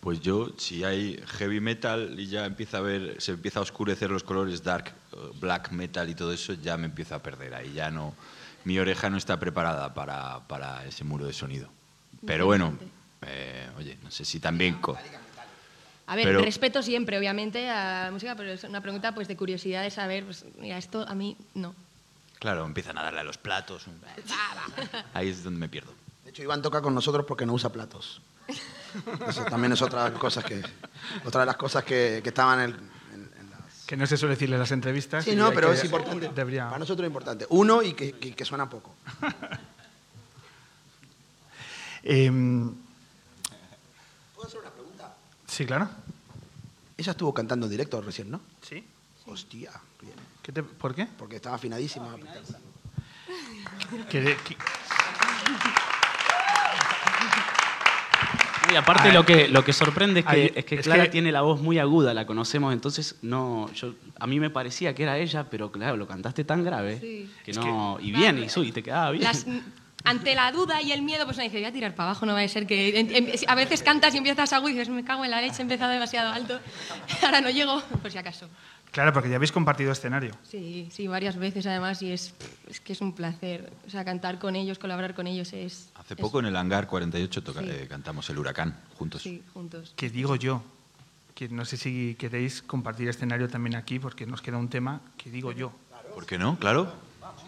Pues 0.00 0.20
yo, 0.20 0.50
si 0.56 0.84
hay 0.84 1.20
heavy 1.38 1.60
metal 1.60 2.18
y 2.18 2.28
ya 2.28 2.46
empieza 2.46 2.78
a 2.78 2.80
ver, 2.80 3.20
se 3.20 3.32
empieza 3.32 3.58
a 3.58 3.62
oscurecer 3.62 4.10
los 4.10 4.22
colores 4.22 4.62
dark, 4.62 4.94
eh, 5.12 5.16
black 5.40 5.70
metal 5.72 6.08
y 6.08 6.14
todo 6.14 6.32
eso, 6.32 6.52
ya 6.54 6.76
me 6.76 6.86
empiezo 6.86 7.16
a 7.16 7.18
perder. 7.22 7.54
Ahí 7.54 7.72
ya 7.72 7.90
no, 7.90 8.14
mi 8.64 8.78
oreja 8.78 9.08
no 9.10 9.16
está 9.16 9.38
preparada 9.38 9.94
para, 9.94 10.40
para 10.48 10.84
ese 10.86 11.04
muro 11.04 11.26
de 11.26 11.32
sonido. 11.32 11.68
Pero 12.26 12.46
bueno, 12.46 12.76
eh, 13.22 13.68
oye, 13.78 13.96
no 14.02 14.10
sé 14.10 14.24
si 14.24 14.40
también... 14.40 14.74
co- 14.80 14.96
A 16.06 16.16
ver, 16.16 16.24
Pero- 16.26 16.42
respeto 16.42 16.82
siempre, 16.82 17.18
obviamente, 17.18 17.68
a 17.70 18.04
la 18.06 18.10
música, 18.10 18.34
pero 18.34 18.50
es 18.52 18.64
una 18.64 18.80
pregunta 18.80 19.12
pues 19.14 19.28
de 19.28 19.36
curiosidad 19.36 19.82
de 19.82 19.90
saber, 19.90 20.24
pues, 20.24 20.44
mira, 20.58 20.78
esto 20.78 21.06
a 21.08 21.14
mí 21.14 21.36
no. 21.54 21.74
Claro, 22.38 22.64
empiezan 22.66 22.96
a 22.98 23.02
darle 23.02 23.20
a 23.20 23.24
los 23.24 23.36
platos. 23.38 23.86
Ahí 25.14 25.28
es 25.28 25.42
donde 25.44 25.58
me 25.60 25.68
pierdo. 25.68 25.92
De 26.24 26.30
hecho, 26.30 26.42
Iván 26.42 26.62
toca 26.62 26.80
con 26.82 26.94
nosotros 26.94 27.24
porque 27.26 27.44
no 27.46 27.52
usa 27.54 27.70
platos. 27.70 28.20
Eso 29.28 29.44
también 29.44 29.72
es 29.72 29.82
otra, 29.82 30.04
de 30.04 30.10
las 30.10 30.18
cosas 30.18 30.44
que, 30.44 30.62
otra 31.24 31.40
de 31.40 31.46
las 31.46 31.56
cosas 31.56 31.84
que, 31.84 32.20
que 32.22 32.28
estaban 32.30 32.60
en, 32.60 32.70
las... 32.72 32.80
Que 33.88 33.96
no 33.96 34.06
se 34.06 34.18
suele 34.18 34.34
decirle 34.34 34.56
en 34.56 34.60
las 34.60 34.70
entrevistas. 34.70 35.24
Sí, 35.24 35.34
no, 35.34 35.50
pero 35.50 35.72
es 35.72 35.82
importante. 35.82 36.28
Debería. 36.28 36.66
Para 36.66 36.78
nosotros 36.78 37.04
es 37.04 37.08
importante. 37.08 37.46
Uno, 37.48 37.82
y 37.82 37.94
que, 37.94 38.12
que- 38.12 38.34
que 38.34 38.44
suena 38.44 38.68
poco. 38.68 38.94
Em, 42.02 42.72
¿Puedo 44.34 44.46
hacer 44.46 44.60
una 44.60 44.70
pregunta? 44.70 45.14
sí, 45.46 45.66
claro. 45.66 45.88
Ella 46.96 47.12
estuvo 47.12 47.34
cantando 47.34 47.66
en 47.66 47.70
directo 47.70 48.00
recién, 48.00 48.30
¿no? 48.30 48.40
Sí. 48.62 48.84
Hostia, 49.26 49.72
bien. 50.00 50.14
¿Qué 50.42 50.52
te- 50.52 50.62
¿Por 50.62 50.94
qué? 50.94 51.06
Porque 51.06 51.36
estaba 51.36 51.56
afinadísima. 51.56 52.16
Que- 54.10 54.36
que- 54.44 54.56
Y 58.70 58.76
aparte 58.76 59.08
Ah, 59.08 59.12
lo 59.12 59.24
que, 59.24 59.48
lo 59.48 59.64
que 59.64 59.72
sorprende 59.72 60.20
es 60.20 60.26
que, 60.26 60.52
es 60.56 60.64
que 60.64 60.74
es 60.76 60.82
Clara 60.82 61.04
que- 61.04 61.08
tiene 61.10 61.32
la 61.32 61.40
voz 61.42 61.60
muy 61.60 61.78
aguda, 61.78 62.12
la 62.14 62.26
conocemos, 62.26 62.72
entonces 62.72 63.16
no, 63.22 63.72
yo, 63.72 63.94
a 64.18 64.26
mí 64.26 64.38
me 64.40 64.50
parecía 64.50 64.94
que 64.94 65.04
era 65.04 65.18
ella, 65.18 65.46
pero 65.50 65.72
claro, 65.72 65.96
lo 65.96 66.06
cantaste 66.06 66.44
tan 66.44 66.64
grave 66.64 66.98
Sí. 67.00 67.30
que 67.44 67.50
Es 67.52 67.56
no, 67.56 67.98
y 68.00 68.12
bien, 68.12 68.38
y, 68.42 68.48
su- 68.48 68.64
y 68.64 68.72
te 68.72 68.82
quedaba 68.82 69.10
bien. 69.12 69.24
Las- 69.24 69.46
ante 70.04 70.34
la 70.34 70.52
duda 70.52 70.80
y 70.80 70.92
el 70.92 71.02
miedo, 71.02 71.24
pues 71.24 71.36
uno 71.38 71.44
dice, 71.44 71.56
voy 71.58 71.64
a 71.66 71.72
tirar 71.72 71.94
para 71.94 72.10
abajo, 72.10 72.24
no 72.24 72.32
va 72.32 72.40
a 72.40 72.48
ser 72.48 72.66
que... 72.66 73.34
a 73.46 73.54
veces 73.56 73.82
cantas 73.82 74.14
y 74.14 74.18
empiezas 74.18 74.52
agudo 74.52 74.68
y 74.70 74.72
dices, 74.74 74.88
me 74.90 75.04
cago 75.04 75.24
en 75.24 75.30
la 75.32 75.40
leche, 75.40 75.56
he 75.58 75.62
empezado 75.62 75.90
demasiado 75.90 76.32
alto, 76.32 76.60
ahora 77.22 77.40
no 77.40 77.50
llego, 77.50 77.82
por 78.02 78.10
si 78.10 78.18
acaso. 78.18 78.48
Claro, 78.90 79.12
porque 79.12 79.28
ya 79.28 79.36
habéis 79.36 79.52
compartido 79.52 79.92
escenario. 79.92 80.32
Sí, 80.42 80.88
sí, 80.90 81.06
varias 81.06 81.36
veces 81.36 81.66
además 81.66 82.00
y 82.02 82.10
es, 82.12 82.34
es 82.68 82.80
que 82.80 82.92
es 82.94 83.00
un 83.00 83.12
placer. 83.14 83.70
O 83.86 83.90
sea, 83.90 84.04
cantar 84.04 84.38
con 84.38 84.56
ellos, 84.56 84.78
colaborar 84.78 85.14
con 85.14 85.26
ellos 85.26 85.52
es... 85.52 85.90
Hace 85.94 86.14
es- 86.14 86.20
poco 86.20 86.40
en 86.40 86.46
el 86.46 86.56
Hangar 86.56 86.86
48 86.88 87.42
toca- 87.42 87.60
Sí. 87.60 87.68
eh, 87.70 87.86
cantamos 87.88 88.28
El 88.30 88.38
Huracán 88.38 88.80
juntos. 88.96 89.22
Sí, 89.22 89.42
juntos. 89.52 89.92
Que 89.96 90.08
digo 90.10 90.36
yo, 90.36 90.62
que 91.34 91.48
no 91.48 91.64
sé 91.64 91.76
si 91.76 92.16
queréis 92.18 92.62
compartir 92.62 93.08
escenario 93.08 93.48
también 93.48 93.76
aquí, 93.76 93.98
porque 93.98 94.26
nos 94.26 94.42
queda 94.42 94.56
un 94.56 94.68
tema 94.68 95.00
que 95.16 95.30
digo 95.30 95.52
yo. 95.52 95.70
¿Por 96.14 96.26
qué 96.26 96.38
no? 96.38 96.58
Claro, 96.58 96.92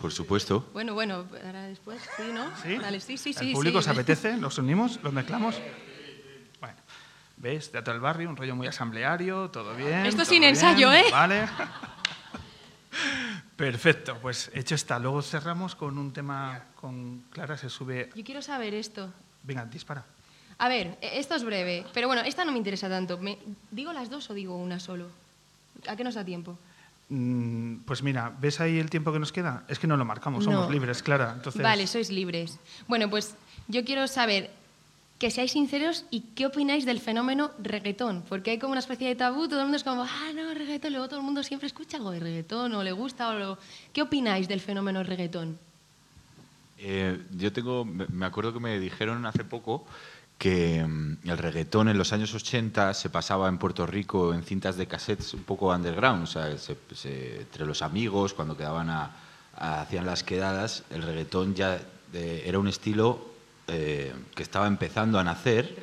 por 0.01 0.13
supuesto. 0.13 0.69
Bueno, 0.73 0.95
bueno, 0.95 1.25
ahora 1.45 1.63
después, 1.65 2.01
sí, 2.17 2.23
¿no? 2.33 2.47
¿Sí? 2.63 2.77
Dale, 2.77 3.01
sí, 3.01 3.17
sí, 3.17 3.33
sí. 3.33 3.49
¿El 3.49 3.53
público 3.55 3.81
sí. 3.81 3.87
se 3.87 3.91
apetece? 3.91 4.37
¿Los 4.37 4.59
unimos? 4.59 5.01
¿Los 5.03 5.13
mezclamos? 5.13 5.57
¿Ves? 7.41 7.73
Teatro 7.73 7.95
del 7.95 8.03
barrio, 8.03 8.29
un 8.29 8.37
rollo 8.37 8.55
muy 8.55 8.67
asambleario, 8.67 9.51
todo 9.51 9.75
bien. 9.75 10.05
Esto 10.07 10.23
todo 10.23 10.27
sin 10.31 10.41
bien, 10.43 10.55
ensayo, 10.55 10.93
¿eh? 10.93 11.05
Vale. 11.11 11.49
Perfecto, 13.57 14.17
pues 14.21 14.51
hecho 14.55 14.75
está. 14.75 14.99
Luego 14.99 15.23
cerramos 15.23 15.75
con 15.75 15.99
un 15.99 16.13
tema 16.13 16.65
con 16.77 17.25
Clara, 17.31 17.57
se 17.57 17.69
sube... 17.69 18.11
Yo 18.15 18.25
quiero 18.25 18.43
saber 18.43 18.75
esto. 18.75 19.13
Venga, 19.43 19.65
dispara. 19.67 20.05
A 20.59 20.69
ver, 20.69 20.99
e- 21.01 21.19
esto 21.19 21.35
es 21.35 21.45
breve, 21.45 21.87
pero 21.93 22.07
bueno, 22.07 22.23
esta 22.23 22.45
no 22.45 22.53
me 22.53 22.59
interesa 22.59 22.89
tanto. 22.89 23.19
Me- 23.19 23.39
¿Digo 23.71 23.93
las 23.93 24.11
dos 24.11 24.29
o 24.31 24.35
digo 24.35 24.57
una 24.57 24.81
solo? 24.81 25.09
¿A 25.89 25.97
qué 25.97 26.05
nos 26.05 26.15
da 26.15 26.25
tiempo? 26.25 26.59
Mm, 27.11 27.77
Pues 27.87 28.03
mira, 28.03 28.33
¿ves 28.41 28.61
ahí 28.61 28.79
el 28.79 28.89
tiempo 28.91 29.13
que 29.13 29.19
nos 29.19 29.33
queda? 29.33 29.65
Es 29.69 29.79
que 29.79 29.87
no 29.87 29.97
lo 29.97 30.05
marcamos, 30.05 30.45
somos 30.45 30.67
No. 30.67 30.73
libres, 30.73 31.03
Clara. 31.03 31.33
Entonces, 31.35 31.63
Vale, 31.63 31.87
sois 31.87 32.11
libres. 32.11 32.59
Bueno, 32.89 33.09
pues 33.11 33.35
yo 33.69 33.85
quiero 33.85 34.07
saber 34.09 34.51
que 35.21 35.31
seáis 35.31 35.53
sinceros 35.53 36.07
y 36.11 36.21
qué 36.35 36.47
opináis 36.47 36.87
del 36.87 36.99
fenómeno 36.99 37.51
reggaetón, 37.63 38.25
porque 38.27 38.53
hay 38.53 38.59
como 38.59 38.73
una 38.73 38.81
especie 38.81 39.07
de 39.07 39.15
tabú, 39.15 39.47
todo 39.49 39.61
el 39.61 39.67
mundo 39.67 39.77
es 39.77 39.85
como, 39.85 40.03
ah, 40.03 40.31
no, 40.35 40.55
reggaetón, 40.55 40.93
luego 40.93 41.09
todo 41.09 41.21
el 41.21 41.27
mundo 41.27 41.43
siempre 41.43 41.67
escucha 41.67 41.99
algo 41.99 42.11
de 42.11 42.21
reggaetón 42.21 42.73
o 42.75 42.83
le 42.83 42.93
gusta 42.93 43.29
o 43.29 43.35
lo... 43.39 43.59
¿Qué 43.93 44.01
opináis 44.01 44.49
del 44.49 44.61
fenómeno 44.61 45.03
reggaetón? 45.05 45.59
Eh, 46.79 47.21
yo 47.37 47.53
tengo, 47.53 47.85
me 47.85 48.25
acuerdo 48.25 48.55
que 48.55 48.61
me 48.61 48.81
dijeron 48.81 49.27
hace 49.27 49.45
poco 49.45 49.85
que 50.39 50.83
mm, 50.83 51.29
el 51.29 51.37
reggaetón 51.37 51.91
en 51.91 51.99
los 51.99 52.15
años 52.15 52.33
80 52.33 52.95
se 52.95 53.11
pasaba 53.11 53.47
en 53.51 53.59
Puerto 53.59 53.87
Rico 53.87 54.33
en 54.33 54.43
cintas 54.43 54.79
de 54.79 54.87
cassettes 54.87 55.35
un 55.35 55.43
poco 55.43 55.69
underground, 55.69 56.23
o 56.23 56.27
sea, 56.27 56.57
se- 56.57 56.79
se- 56.95 57.41
entre 57.43 57.67
los 57.67 57.83
amigos, 57.83 58.33
cuando 58.33 58.57
quedaban 58.57 58.89
a- 58.89 59.11
hacían 59.55 60.07
las 60.07 60.23
quedadas, 60.23 60.85
el 60.89 61.03
reggaetón 61.03 61.55
ya 61.55 61.79
eh, 62.15 62.43
era 62.47 62.59
un 62.59 62.69
estilo 62.69 63.29
eh, 63.71 64.13
que 64.35 64.43
estaba 64.43 64.67
empezando 64.67 65.19
a 65.19 65.25
nacer 65.25 65.77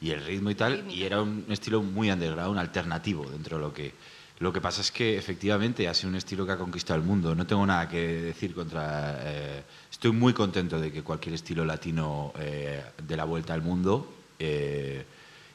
y 0.00 0.10
el 0.10 0.24
ritmo 0.24 0.50
y 0.50 0.54
tal, 0.54 0.84
y 0.90 1.04
era 1.04 1.22
un 1.22 1.46
estilo 1.48 1.82
muy 1.82 2.10
underground, 2.10 2.58
alternativo 2.58 3.28
dentro 3.30 3.56
de 3.56 3.62
lo 3.62 3.72
que... 3.72 3.92
Lo 4.38 4.52
que 4.52 4.60
pasa 4.60 4.82
es 4.82 4.92
que 4.92 5.16
efectivamente 5.16 5.88
ha 5.88 5.94
sido 5.94 6.10
un 6.10 6.16
estilo 6.16 6.44
que 6.44 6.52
ha 6.52 6.58
conquistado 6.58 7.00
el 7.00 7.06
mundo. 7.06 7.34
No 7.34 7.46
tengo 7.46 7.64
nada 7.64 7.88
que 7.88 8.06
decir 8.20 8.52
contra... 8.52 9.18
eh, 9.22 9.62
estoy 9.90 10.12
muy 10.12 10.34
contento 10.34 10.78
de 10.78 10.92
que 10.92 11.02
cualquier 11.02 11.34
estilo 11.36 11.64
latino 11.64 12.34
eh, 12.38 12.84
dé 13.08 13.16
la 13.16 13.24
vuelta 13.24 13.54
al 13.54 13.62
mundo 13.62 14.12
eh, 14.38 15.06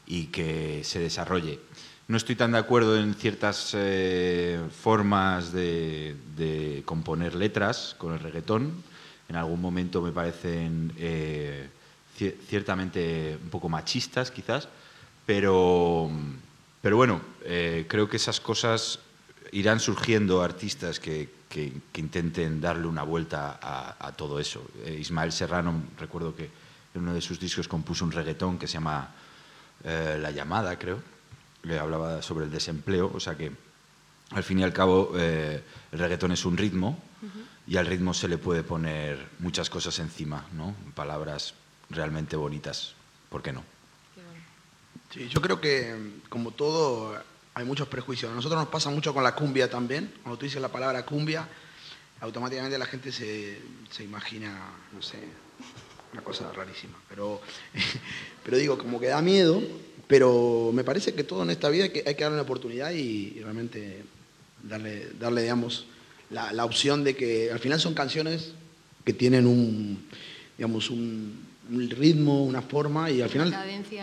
y 0.08 0.26
que 0.34 0.82
se 0.84 0.97
desarrolle. 0.97 1.60
No 2.08 2.17
estoy 2.17 2.36
tan 2.36 2.54
de 2.54 2.58
acuerdo 2.58 2.97
en 2.97 3.13
ciertas 3.13 3.74
eh, 3.76 4.60
formas 4.82 5.54
de, 5.54 6.15
de 6.36 6.82
componer 6.84 7.36
letras 7.36 7.95
con 8.00 8.13
el 8.13 8.19
reggaetón. 8.19 8.84
En 9.32 9.38
algún 9.38 9.62
momento 9.62 10.02
me 10.02 10.12
parecen 10.12 10.91
eh, 10.98 11.70
cier- 12.20 12.36
ciertamente 12.50 13.39
un 13.41 13.50
poco 13.50 13.70
machistas, 13.70 14.30
quizás, 14.30 14.67
pero, 15.26 16.12
pero 16.82 16.98
bueno, 16.98 17.22
eh, 17.46 17.86
creo 17.88 18.10
que 18.10 18.17
esas 18.17 18.41
cosas 18.41 19.00
irán 19.54 19.80
surgiendo 19.80 20.41
artistas 20.44 21.00
que, 21.00 21.30
que- 21.48 21.72
que 21.94 22.02
intenten 22.02 22.60
darle 22.60 22.88
una 22.88 23.04
vuelta 23.04 23.58
a, 23.62 24.12
todo 24.17 24.38
eso. 24.38 24.67
Eh, 24.84 24.98
Ismael 25.00 25.32
Serrano, 25.32 25.82
recuerdo 25.98 26.36
que 26.36 26.50
en 26.94 27.02
uno 27.02 27.13
de 27.13 27.22
sus 27.22 27.39
discos 27.39 27.70
compuso 27.70 28.04
un 28.04 28.12
reggaetón 28.12 28.60
que 28.60 28.67
se 28.67 28.74
llama 28.74 29.12
La 29.86 30.32
llamada, 30.32 30.78
creo. 30.78 31.00
Le 31.63 31.80
hablaba 31.80 32.22
sobre 32.22 32.44
el 32.44 32.52
desempleo, 32.52 33.10
o 33.15 33.20
sea 33.22 33.38
que 33.38 33.50
al 34.32 34.44
fin 34.44 34.60
y 34.60 34.63
al 34.63 34.74
cabo 34.74 35.13
el 35.15 35.62
reggaetón 35.94 36.34
es 36.34 36.44
un 36.44 36.58
ritmo 36.58 37.00
y 37.71 37.77
al 37.77 37.86
ritmo 37.86 38.13
se 38.13 38.27
le 38.27 38.38
puede 38.38 38.63
poner 38.63 39.29
muchas 39.39 39.69
cosas 39.69 39.97
encima, 39.99 40.45
¿no? 40.51 40.75
Palabras 40.93 41.53
realmente 41.89 42.36
bonitas, 42.36 42.95
¿por 43.29 43.41
qué 43.41 43.53
no? 43.53 43.63
Sí, 45.10 45.29
yo 45.29 45.39
creo 45.39 45.62
que, 45.62 45.95
como 46.27 46.51
todo, 46.51 47.17
hay 47.53 47.63
muchos 47.63 47.88
prejuicios. 47.88 48.29
A 48.29 48.36
nosotros 48.36 48.60
nos 48.60 48.67
pasa 48.67 48.89
mucho 48.89 49.13
con 49.13 49.23
la 49.23 49.36
cumbia 49.36 49.69
también. 49.69 50.13
Cuando 50.21 50.38
tú 50.38 50.43
dices 50.43 50.62
la 50.62 50.67
palabra 50.67 51.05
cumbia, 51.05 51.47
automáticamente 52.19 52.77
la 52.77 52.88
gente 52.88 53.10
se, 53.10 53.62
se 53.89 54.03
imagina, 54.03 54.73
no 54.91 55.01
sé, 55.01 55.19
una 56.12 56.23
cosa 56.23 56.51
rarísima. 56.51 56.97
Pero, 57.07 57.39
pero 58.43 58.57
digo, 58.57 58.77
como 58.77 58.99
que 58.99 59.07
da 59.07 59.21
miedo, 59.21 59.63
pero 60.10 60.71
me 60.73 60.84
parece 60.84 61.13
que 61.13 61.23
todo 61.23 61.43
en 61.43 61.51
esta 61.51 61.69
vida 61.69 61.86
hay 61.86 61.91
que, 61.91 62.03
hay 62.05 62.15
que 62.15 62.23
darle 62.23 62.36
una 62.36 62.43
oportunidad 62.43 62.91
y, 62.91 63.36
y 63.38 63.39
realmente 63.41 64.03
darle, 64.62 65.07
darle 65.17 65.43
digamos, 65.43 65.88
la, 66.32 66.52
la 66.54 66.65
opción 66.65 67.04
de 67.04 67.15
que 67.15 67.52
al 67.52 67.60
final 67.60 67.80
son 67.80 67.94
canciones 67.94 68.54
que 69.06 69.13
tienen 69.13 69.46
un, 69.48 70.00
digamos, 70.58 70.89
un, 70.89 71.39
un 71.72 71.89
ritmo, 71.89 72.44
una 72.46 72.62
forma 72.62 73.10
y 73.12 73.22
al 73.22 73.30
final... 73.30 73.50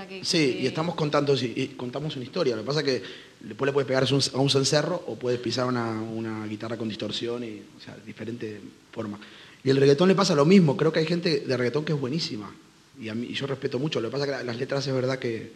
Que... 0.06 0.24
Sí, 0.24 0.38
que- 0.52 0.60
y 0.62 0.66
estamos 0.66 0.94
contando, 0.94 1.36
sí, 1.36 1.52
y 1.56 1.66
contamos 1.68 2.16
una 2.16 2.24
historia. 2.24 2.56
Lo 2.56 2.62
que 2.62 2.66
pasa 2.66 2.80
es 2.80 2.84
que 2.86 3.02
después 3.40 3.66
le 3.68 3.72
puedes 3.72 3.86
pegar 3.86 4.04
a 4.04 4.38
un, 4.40 4.50
cencerro 4.50 5.02
o 5.06 5.16
puedes 5.16 5.38
pisar 5.40 5.66
una, 5.66 6.00
una 6.02 6.46
guitarra 6.46 6.76
con 6.76 6.88
distorsión 6.88 7.44
y, 7.44 7.62
o 7.76 7.80
sea, 7.80 7.96
diferente 8.04 8.60
forma. 8.92 9.18
Y 9.64 9.70
el 9.70 9.76
reggaetón 9.76 10.08
le 10.08 10.14
pasa 10.14 10.34
lo 10.34 10.44
mismo. 10.44 10.76
Creo 10.76 10.92
que 10.92 11.00
hay 11.00 11.06
gente 11.06 11.40
de 11.40 11.56
reggaetón 11.56 11.84
que 11.84 11.92
es 11.92 12.00
buenísima. 12.00 12.52
Y, 13.00 13.08
a 13.08 13.14
mí, 13.14 13.26
y 13.30 13.34
yo 13.34 13.46
respeto 13.46 13.78
mucho. 13.78 14.00
Lo 14.00 14.08
que 14.08 14.12
pasa 14.12 14.24
es 14.24 14.30
que 14.30 14.36
la- 14.38 14.42
las 14.44 14.56
letras 14.58 14.86
es 14.86 14.92
verdad 14.94 15.18
que 15.18 15.52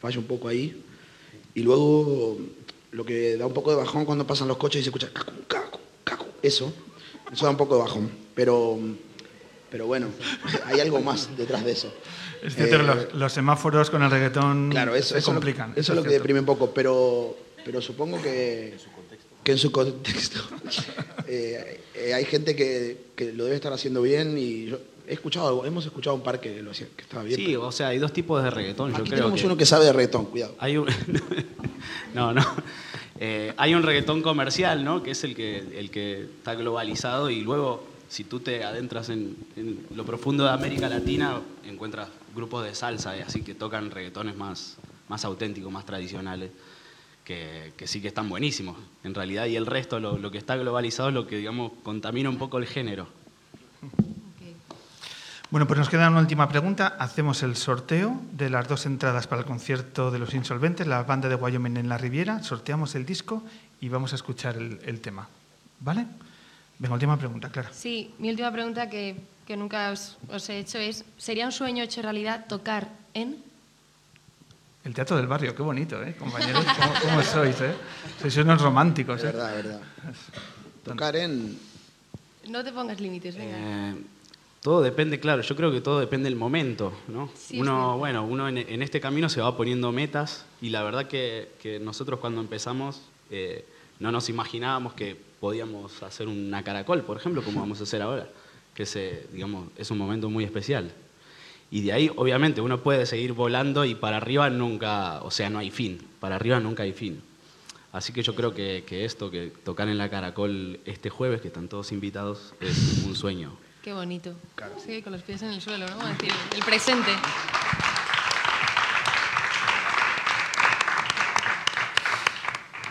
falla 0.00 0.18
un 0.18 0.26
poco 0.26 0.48
ahí. 0.48 0.80
Y 1.54 1.62
luego 1.62 2.38
lo 2.92 3.04
que 3.04 3.36
da 3.36 3.46
un 3.46 3.52
poco 3.54 3.70
de 3.70 3.76
bajón 3.76 4.04
cuando 4.04 4.26
pasan 4.26 4.48
los 4.48 4.56
coches 4.56 4.80
y 4.80 4.84
se 4.84 4.88
escucha 4.90 5.10
cacu, 5.12 5.32
cacu. 5.48 5.78
Eso. 6.46 6.72
Eso 7.32 7.44
da 7.46 7.50
un 7.50 7.56
poco 7.56 7.76
de 7.76 7.82
bajón. 7.82 8.10
Pero, 8.34 8.78
pero 9.70 9.86
bueno, 9.86 10.08
hay 10.66 10.80
algo 10.80 11.00
más 11.00 11.28
detrás 11.36 11.64
de 11.64 11.72
eso. 11.72 11.92
Es 12.42 12.54
cierto 12.54 12.76
Eh, 12.76 12.82
los, 12.82 13.14
los 13.14 13.32
semáforos 13.32 13.88
con 13.90 14.02
el 14.02 14.10
reggaetón 14.10 14.68
Claro, 14.70 14.94
eso, 14.94 15.14
se 15.14 15.18
eso, 15.20 15.32
complican. 15.32 15.72
Lo, 15.74 15.80
eso 15.80 15.92
es 15.92 15.96
lo 15.96 16.02
que 16.02 16.10
cierto. 16.10 16.22
deprime 16.22 16.40
un 16.40 16.46
poco, 16.46 16.70
pero, 16.72 17.36
pero 17.64 17.80
supongo 17.80 18.20
que... 18.20 18.76
que 19.42 19.52
en 19.52 19.58
su 19.58 19.72
contexto 19.72 20.40
eh, 21.26 21.80
eh, 21.94 22.14
hay 22.14 22.24
gente 22.26 22.54
que, 22.54 23.06
que 23.16 23.32
lo 23.32 23.44
debe 23.44 23.56
estar 23.56 23.72
haciendo 23.72 24.02
bien 24.02 24.36
y 24.36 24.66
yo 24.66 24.78
he 25.06 25.12
escuchado, 25.14 25.64
hemos 25.66 25.84
escuchado 25.86 26.16
un 26.16 26.22
par 26.22 26.40
que 26.40 26.62
lo 26.62 26.70
hacía, 26.70 26.86
que 26.96 27.02
estaba 27.02 27.22
bien. 27.22 27.38
Sí, 27.38 27.56
o 27.56 27.72
sea, 27.72 27.88
hay 27.88 27.98
dos 27.98 28.12
tipos 28.12 28.42
de 28.42 28.50
reggaetón. 28.50 28.90
Yo 28.90 28.96
Aquí 28.98 29.10
creo 29.10 29.20
tenemos 29.20 29.40
que 29.40 29.46
uno 29.46 29.56
que 29.56 29.66
sabe 29.66 29.84
de 29.86 29.92
reggaetón, 29.92 30.26
cuidado. 30.26 30.54
hay 30.58 30.76
un 30.76 30.86
no, 32.14 32.32
no. 32.32 32.42
Eh, 33.26 33.54
hay 33.56 33.74
un 33.74 33.82
reggaetón 33.82 34.20
comercial, 34.20 34.84
¿no? 34.84 35.02
Que 35.02 35.12
es 35.12 35.24
el 35.24 35.34
que 35.34 35.78
el 35.78 35.90
que 35.90 36.24
está 36.24 36.54
globalizado 36.54 37.30
y 37.30 37.40
luego 37.40 37.82
si 38.06 38.24
tú 38.24 38.40
te 38.40 38.64
adentras 38.64 39.08
en, 39.08 39.34
lo 39.94 40.04
profundo 40.04 40.44
de 40.44 40.50
América 40.50 40.90
Latina 40.90 41.40
encuentras 41.64 42.10
grupos 42.36 42.66
de 42.66 42.74
salsa, 42.74 43.16
eh, 43.16 43.24
así 43.26 43.40
que 43.40 43.54
tocan 43.54 43.90
reggaetones 43.90 44.36
más 44.36 44.76
más 45.08 45.24
auténticos, 45.24 45.72
más 45.72 45.86
tradicionales. 45.86 46.50
Que, 47.24 47.72
que 47.78 47.86
sí 47.86 48.02
que 48.02 48.08
están 48.08 48.28
buenísimos, 48.28 48.76
en 49.02 49.14
realidad, 49.14 49.46
y 49.46 49.56
el 49.56 49.64
resto, 49.64 49.98
lo, 49.98 50.18
lo 50.18 50.30
que 50.30 50.36
está 50.36 50.56
globalizado 50.56 51.08
es 51.08 51.14
lo 51.14 51.26
que, 51.26 51.38
digamos, 51.38 51.72
contamina 51.82 52.28
un 52.28 52.36
poco 52.36 52.58
el 52.58 52.66
género. 52.66 53.08
Bueno, 55.54 55.68
pues 55.68 55.78
nos 55.78 55.88
queda 55.88 56.08
una 56.10 56.18
última 56.18 56.48
pregunta. 56.48 56.96
Hacemos 56.98 57.44
el 57.44 57.54
sorteo 57.54 58.20
de 58.32 58.50
las 58.50 58.66
dos 58.66 58.86
entradas 58.86 59.28
para 59.28 59.42
el 59.42 59.46
concierto 59.46 60.10
de 60.10 60.18
los 60.18 60.34
insolventes, 60.34 60.84
la 60.84 61.04
banda 61.04 61.28
de 61.28 61.36
Wyoming 61.36 61.76
en 61.76 61.88
la 61.88 61.96
Riviera. 61.96 62.42
Sorteamos 62.42 62.96
el 62.96 63.06
disco 63.06 63.40
y 63.80 63.88
vamos 63.88 64.10
a 64.10 64.16
escuchar 64.16 64.56
el, 64.56 64.80
el 64.84 65.00
tema. 65.00 65.28
¿Vale? 65.78 66.06
Venga, 66.80 66.94
última 66.94 67.16
pregunta, 67.16 67.50
Clara. 67.50 67.70
Sí, 67.72 68.12
mi 68.18 68.30
última 68.30 68.50
pregunta 68.50 68.90
que, 68.90 69.14
que 69.46 69.56
nunca 69.56 69.92
os, 69.92 70.16
os 70.28 70.48
he 70.48 70.58
hecho 70.58 70.78
es, 70.78 71.04
¿sería 71.18 71.46
un 71.46 71.52
sueño 71.52 71.84
hecho 71.84 72.02
realidad 72.02 72.46
tocar 72.48 72.88
en? 73.14 73.36
El 74.82 74.92
Teatro 74.92 75.16
del 75.16 75.28
Barrio, 75.28 75.54
qué 75.54 75.62
bonito, 75.62 76.02
¿eh? 76.02 76.16
Compañeros, 76.18 76.64
¿cómo, 76.64 76.94
cómo 77.00 77.22
sois, 77.32 77.60
eh? 77.60 77.76
Sois 78.20 78.36
unos 78.38 78.60
románticos, 78.60 79.20
Es 79.20 79.22
¿eh? 79.22 79.26
verdad, 79.28 79.56
es 79.56 79.64
verdad. 79.66 79.80
Tocar 80.82 81.14
en... 81.14 81.56
No 82.48 82.64
te 82.64 82.72
pongas 82.72 82.98
límites, 82.98 83.36
venga. 83.36 83.56
Eh, 83.56 83.94
todo 84.64 84.80
depende, 84.80 85.20
claro, 85.20 85.42
yo 85.42 85.56
creo 85.56 85.70
que 85.70 85.82
todo 85.82 86.00
depende 86.00 86.24
del 86.24 86.38
momento, 86.38 86.90
¿no? 87.08 87.28
Sí, 87.34 87.60
uno, 87.60 87.98
bueno, 87.98 88.24
uno 88.24 88.48
en, 88.48 88.56
en 88.56 88.82
este 88.82 88.98
camino 88.98 89.28
se 89.28 89.42
va 89.42 89.54
poniendo 89.58 89.92
metas 89.92 90.46
y 90.62 90.70
la 90.70 90.82
verdad 90.82 91.06
que, 91.06 91.50
que 91.60 91.78
nosotros 91.78 92.18
cuando 92.18 92.40
empezamos 92.40 93.02
eh, 93.30 93.66
no 94.00 94.10
nos 94.10 94.30
imaginábamos 94.30 94.94
que 94.94 95.18
podíamos 95.38 96.02
hacer 96.02 96.28
una 96.28 96.64
caracol, 96.64 97.02
por 97.02 97.18
ejemplo, 97.18 97.42
como 97.42 97.60
vamos 97.60 97.78
a 97.80 97.82
hacer 97.82 98.00
ahora, 98.00 98.26
que 98.74 98.84
es, 98.84 98.96
eh, 98.96 99.26
digamos, 99.34 99.68
es 99.76 99.90
un 99.90 99.98
momento 99.98 100.30
muy 100.30 100.44
especial. 100.44 100.92
Y 101.70 101.82
de 101.82 101.92
ahí, 101.92 102.10
obviamente, 102.16 102.62
uno 102.62 102.80
puede 102.80 103.04
seguir 103.04 103.34
volando 103.34 103.84
y 103.84 103.94
para 103.94 104.16
arriba 104.16 104.48
nunca, 104.48 105.22
o 105.24 105.30
sea, 105.30 105.50
no 105.50 105.58
hay 105.58 105.70
fin, 105.70 105.98
para 106.20 106.36
arriba 106.36 106.58
nunca 106.58 106.84
hay 106.84 106.94
fin. 106.94 107.20
Así 107.92 108.14
que 108.14 108.22
yo 108.22 108.34
creo 108.34 108.54
que, 108.54 108.82
que 108.86 109.04
esto, 109.04 109.30
que 109.30 109.52
tocar 109.62 109.90
en 109.90 109.98
la 109.98 110.08
Caracol 110.08 110.80
este 110.86 111.10
jueves, 111.10 111.42
que 111.42 111.48
están 111.48 111.68
todos 111.68 111.92
invitados, 111.92 112.54
es 112.62 113.04
un 113.06 113.14
sueño. 113.14 113.52
Qué 113.84 113.92
bonito. 113.92 114.32
Sí, 114.82 115.02
con 115.02 115.12
los 115.12 115.20
pies 115.20 115.42
en 115.42 115.50
el 115.50 115.60
suelo, 115.60 115.86
¿no? 115.86 116.00
A 116.00 116.08
decir, 116.08 116.32
el 116.56 116.64
presente. 116.64 117.10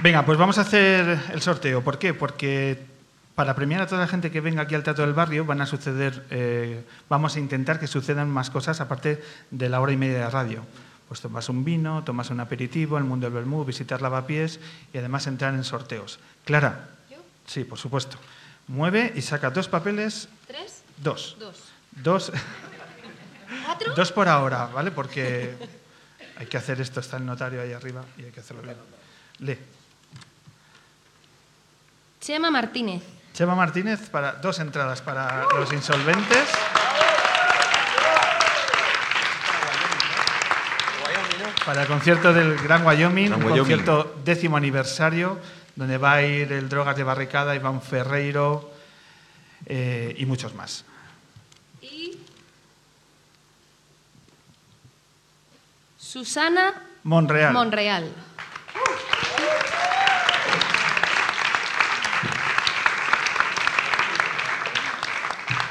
Venga, 0.04 0.24
pues 0.24 0.38
vamos 0.38 0.60
a 0.60 0.62
hacer 0.62 1.20
el 1.34 1.42
sorteo. 1.42 1.84
¿Por 1.84 1.98
qué? 1.98 2.14
Porque 2.14 2.78
para 3.34 3.56
premiar 3.56 3.82
a 3.82 3.88
toda 3.88 4.02
la 4.02 4.08
gente 4.08 4.30
que 4.30 4.40
venga 4.40 4.62
aquí 4.62 4.76
al 4.76 4.84
Teatro 4.84 5.04
del 5.04 5.16
Barrio 5.16 5.46
van 5.46 5.62
a 5.62 5.66
suceder, 5.66 6.28
eh, 6.30 6.84
vamos 7.10 7.38
a 7.38 7.40
intentar 7.40 7.80
que 7.80 7.88
sucedan 7.88 8.30
más 8.30 8.52
cosas 8.52 8.80
aparte 8.80 9.20
de 9.50 9.70
la 9.70 9.82
hora 9.82 9.94
y 9.94 9.98
media 9.98 10.20
de 10.20 10.30
radio. 10.30 10.64
Pues 11.08 11.22
tomas 11.22 11.50
un 11.50 11.64
vino, 11.64 12.04
tomas 12.04 12.30
un 12.30 12.40
aperitivo, 12.40 13.00
el 13.00 13.04
mundo 13.04 13.26
del 13.26 13.34
Bermú, 13.34 13.66
visitar 13.66 14.04
lavapiés 14.04 14.60
y 14.94 15.00
además 15.00 15.26
entrar 15.26 15.56
en 15.56 15.64
sorteos. 15.64 16.20
Clara. 16.46 16.90
Sí, 17.48 17.64
por 17.64 17.80
supuesto. 17.80 18.18
Mueve 18.68 19.12
y 19.16 19.22
saca 19.22 19.50
dos 19.50 19.68
papeles, 19.68 20.30
¿Tres? 20.48 20.73
Dos. 20.98 21.38
Dos. 21.40 21.72
Dos, 21.92 22.32
¿Cuatro? 23.66 23.94
dos 23.94 24.12
por 24.12 24.28
ahora, 24.28 24.66
¿vale? 24.68 24.92
Porque 24.92 25.56
hay 26.38 26.48
que 26.48 26.58
hacer 26.58 26.82
esto, 26.82 27.00
está 27.00 27.18
el 27.18 27.26
notario 27.26 27.62
ahí 27.62 27.72
arriba 27.72 28.04
y 28.18 28.24
hay 28.24 28.32
que 28.32 28.40
hacerlo 28.40 28.64
bien. 28.64 28.78
Lee. 29.40 29.60
Chema 32.20 32.50
Martínez. 32.50 33.04
Chema 33.34 33.54
Martínez 33.56 34.10
para 34.10 34.34
dos 34.34 34.60
entradas 34.60 35.02
para 35.02 35.46
los 35.56 35.72
insolventes. 35.72 36.50
Para 41.66 41.84
el 41.84 41.88
concierto 41.88 42.34
del 42.34 42.58
Gran 42.58 42.86
Wyoming, 42.86 43.28
Gran 43.28 43.40
un 43.40 43.46
Wyoming. 43.46 43.60
concierto 43.60 44.16
décimo 44.26 44.58
aniversario, 44.58 45.40
donde 45.76 45.98
va 45.98 46.14
a 46.14 46.22
ir 46.24 46.52
el 46.52 46.68
Drogas 46.68 46.96
de 46.98 47.04
Barricada, 47.04 47.56
Iván 47.56 47.82
Ferreiro 47.82 48.73
eh, 49.66 50.16
y 50.18 50.26
muchos 50.26 50.54
más. 50.56 50.86
Y. 51.82 52.18
Susana 55.98 56.74
Monreal. 57.04 57.54
Monreal. 57.54 58.12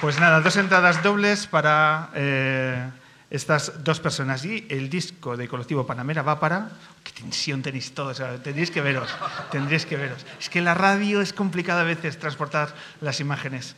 Pues 0.01 0.19
nada, 0.19 0.41
dos 0.41 0.57
entradas 0.57 1.01
dobles 1.03 1.47
para 1.47 2.11
eh, 2.15 2.91
estas 3.33 3.83
dos 3.83 3.99
personas. 3.99 4.45
Y 4.45 4.67
el 4.69 4.91
disco 4.91 5.39
de 5.39 5.49
Colectivo 5.49 5.87
Panamera 5.87 6.21
va 6.21 6.39
para... 6.39 6.69
¡Qué 7.03 7.13
tensión 7.13 7.63
tenéis 7.63 7.95
todos! 7.95 8.23
tendréis 8.43 8.71
que 8.71 8.83
veros, 8.83 9.09
tendréis 9.51 9.87
que 9.87 9.97
veros. 9.97 10.25
Es 10.39 10.51
que 10.51 10.61
la 10.61 10.75
radio 10.75 11.23
es 11.23 11.33
complicado 11.33 11.81
a 11.81 11.85
veces 11.85 12.19
transportar 12.19 12.75
las 13.01 13.21
imágenes. 13.21 13.75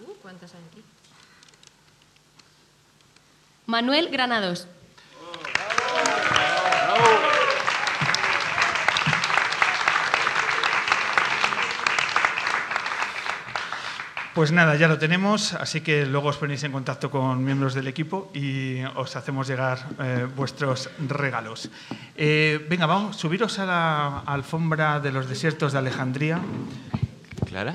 Uh, 0.00 0.14
¿Cuántas 0.22 0.54
hay 0.54 0.62
aquí? 0.72 0.82
Manuel 3.66 4.08
Granados. 4.08 4.66
Pues 14.36 14.52
nada, 14.52 14.76
ya 14.76 14.86
lo 14.86 14.98
tenemos, 14.98 15.54
así 15.54 15.80
que 15.80 16.04
luego 16.04 16.28
os 16.28 16.36
ponéis 16.36 16.62
en 16.62 16.70
contacto 16.70 17.10
con 17.10 17.42
miembros 17.42 17.72
del 17.72 17.88
equipo 17.88 18.30
y 18.34 18.84
os 18.94 19.16
hacemos 19.16 19.48
llegar 19.48 19.78
eh, 19.98 20.28
vuestros 20.36 20.90
regalos. 21.08 21.70
Eh, 22.14 22.60
venga, 22.68 22.84
vamos, 22.84 23.16
subiros 23.16 23.58
a 23.58 23.64
la 23.64 24.18
alfombra 24.20 25.00
de 25.00 25.10
los 25.10 25.26
desiertos 25.26 25.72
de 25.72 25.78
Alejandría. 25.78 26.38
¿Clara? 27.46 27.74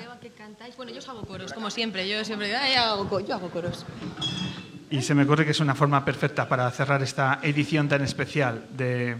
Bueno, 0.78 0.92
yo 0.92 1.00
os 1.00 1.10
hago 1.10 1.26
coros, 1.26 1.52
como 1.52 1.72
siempre. 1.72 2.08
Yo 2.08 2.24
siempre 2.24 2.56
hago, 2.56 3.10
co- 3.10 3.20
yo 3.22 3.34
hago 3.36 3.50
coros. 3.50 3.84
Y 4.92 5.02
se 5.02 5.16
me 5.16 5.24
ocurre 5.24 5.46
que 5.46 5.52
es 5.52 5.60
una 5.60 5.74
forma 5.74 6.06
perfecta 6.06 6.48
para 6.48 6.70
cerrar 6.70 7.02
esta 7.02 7.40
edición 7.42 7.90
tan 7.90 8.04
especial 8.04 8.68
de 8.72 9.18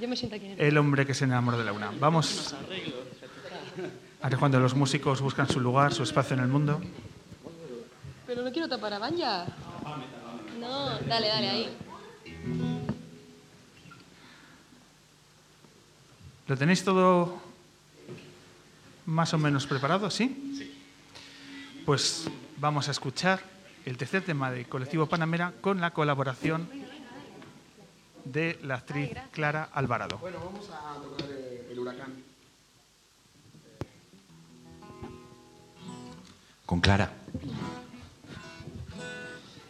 Yo 0.00 0.08
me 0.08 0.16
siento 0.16 0.34
aquí 0.34 0.46
en 0.46 0.52
el... 0.52 0.60
El 0.60 0.78
hombre 0.78 1.06
que 1.06 1.14
se 1.14 1.24
enamoró 1.24 1.56
de 1.58 1.64
la 1.64 1.72
una. 1.72 1.92
Vamos. 2.00 2.54
Ahora 4.22 4.38
cuando 4.38 4.60
los 4.60 4.74
músicos 4.74 5.20
buscan 5.20 5.48
su 5.48 5.58
lugar, 5.58 5.92
su 5.92 6.04
espacio 6.04 6.36
en 6.36 6.42
el 6.42 6.48
mundo. 6.48 6.80
Pero 8.24 8.42
no 8.42 8.52
quiero 8.52 8.68
tapar 8.68 8.92
a 8.92 8.98
Banja. 9.00 9.46
No, 10.60 10.98
dale, 11.00 11.26
dale, 11.26 11.48
ahí. 11.48 11.76
¿Lo 16.46 16.56
tenéis 16.56 16.84
todo 16.84 17.42
más 19.06 19.34
o 19.34 19.38
menos 19.38 19.66
preparado? 19.66 20.08
¿Sí? 20.08 20.54
Sí. 20.56 20.72
Pues 21.84 22.28
vamos 22.58 22.86
a 22.86 22.92
escuchar 22.92 23.40
el 23.84 23.96
tercer 23.96 24.24
tema 24.24 24.52
de 24.52 24.66
Colectivo 24.66 25.06
Panamera 25.06 25.52
con 25.60 25.80
la 25.80 25.90
colaboración 25.90 26.68
de 28.24 28.56
la 28.62 28.76
actriz 28.76 29.10
Clara 29.32 29.68
Alvarado. 29.72 30.18
Bueno, 30.18 30.38
vamos 30.44 30.70
a 30.70 30.94
tocar 31.02 31.28
el 31.28 31.76
huracán. 31.76 32.31
Con 36.72 36.80
Clara. 36.80 37.12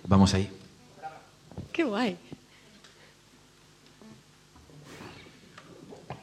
Vamos 0.07 0.33
ahí. 0.35 0.49
Qué 1.73 1.83
guay. 1.83 2.17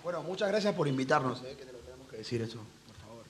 Bueno, 0.01 0.23
muchas 0.23 0.47
gracias 0.47 0.73
por 0.73 0.87
invitarnos, 0.87 1.41
eh, 1.41 1.57
que 1.59 1.65
te 1.65 1.73
lo 1.73 1.79
tenemos 1.79 2.07
que 2.07 2.15
decir 2.15 2.41
eso, 2.43 2.59
por 2.87 2.95
favor. 2.95 3.23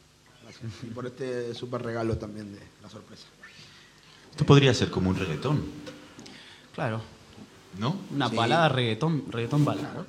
Gracias. 0.43 0.71
Y 0.83 0.93
por 0.93 1.07
este 1.07 1.55
súper 1.55 1.81
regalo 1.81 2.19
también 2.19 2.53
de 2.53 2.61
la 2.83 2.89
sorpresa. 2.91 3.25
Esto 4.29 4.45
podría 4.45 4.71
ser 4.75 4.91
como 4.91 5.09
un 5.09 5.15
reggaetón, 5.15 5.63
Claro. 6.75 7.01
¿no? 7.79 7.95
Una 8.11 8.29
Sí. 8.29 8.35
balada 8.35 8.69
reggaetón, 8.69 9.23
reggaetón 9.31 9.65
balada. 9.65 10.05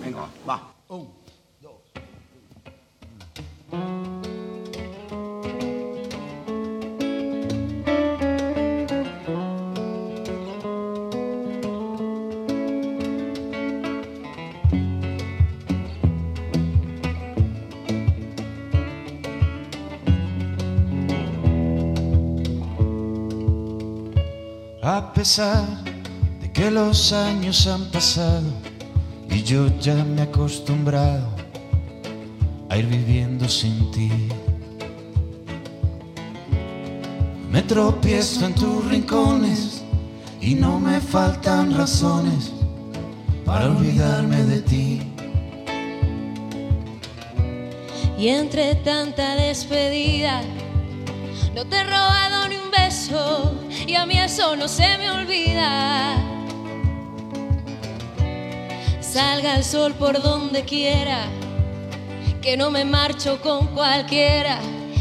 Venga, 0.00 0.28
va. 0.48 0.72
Un, 0.90 1.12
dos. 1.60 1.72
Thank 3.68 4.31
pesar 25.14 25.64
de 26.40 26.50
que 26.52 26.68
los 26.68 27.12
años 27.12 27.68
han 27.68 27.84
pasado 27.92 28.50
y 29.30 29.42
yo 29.44 29.68
ya 29.78 29.94
me 29.94 30.22
he 30.22 30.24
acostumbrado 30.24 31.28
a 32.68 32.76
ir 32.76 32.86
viviendo 32.86 33.48
sin 33.48 33.92
ti. 33.92 34.10
Me 37.48 37.62
tropiezo 37.62 38.44
en 38.44 38.54
tus 38.54 38.84
rincones 38.86 39.84
y 40.40 40.56
no 40.56 40.80
me 40.80 41.00
faltan 41.00 41.76
razones 41.76 42.50
para 43.44 43.66
olvidarme 43.66 44.42
de 44.42 44.62
ti. 44.62 45.02
Y 48.18 48.28
entre 48.28 48.74
tanta 48.76 49.36
despedida, 49.36 50.42
no 51.54 51.64
te 51.66 51.76
he 51.76 51.84
robado 51.84 52.48
ni 52.48 52.56
un 52.56 52.70
beso 52.70 53.61
y 53.86 53.94
a 53.94 54.06
mí 54.06 54.18
eso 54.18 54.56
no 54.56 54.68
se 54.68 54.96
me 54.98 55.10
olvida. 55.10 56.16
Salga 59.00 59.56
el 59.56 59.64
sol 59.64 59.94
por 59.94 60.22
donde 60.22 60.64
quiera, 60.64 61.26
que 62.40 62.56
no 62.56 62.70
me 62.70 62.84
marcho 62.84 63.40
con 63.40 63.66
cualquiera 63.68 64.58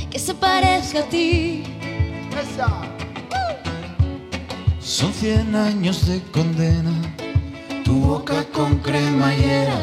que 0.09 0.19
se 0.19 0.33
parezca 0.33 0.99
a 0.99 1.03
ti. 1.03 1.63
Son 4.79 5.13
cien 5.13 5.55
años 5.55 6.05
de 6.07 6.21
condena, 6.31 6.91
tu 7.85 7.93
boca 8.01 8.43
con 8.51 8.79
cremallera, 8.79 9.79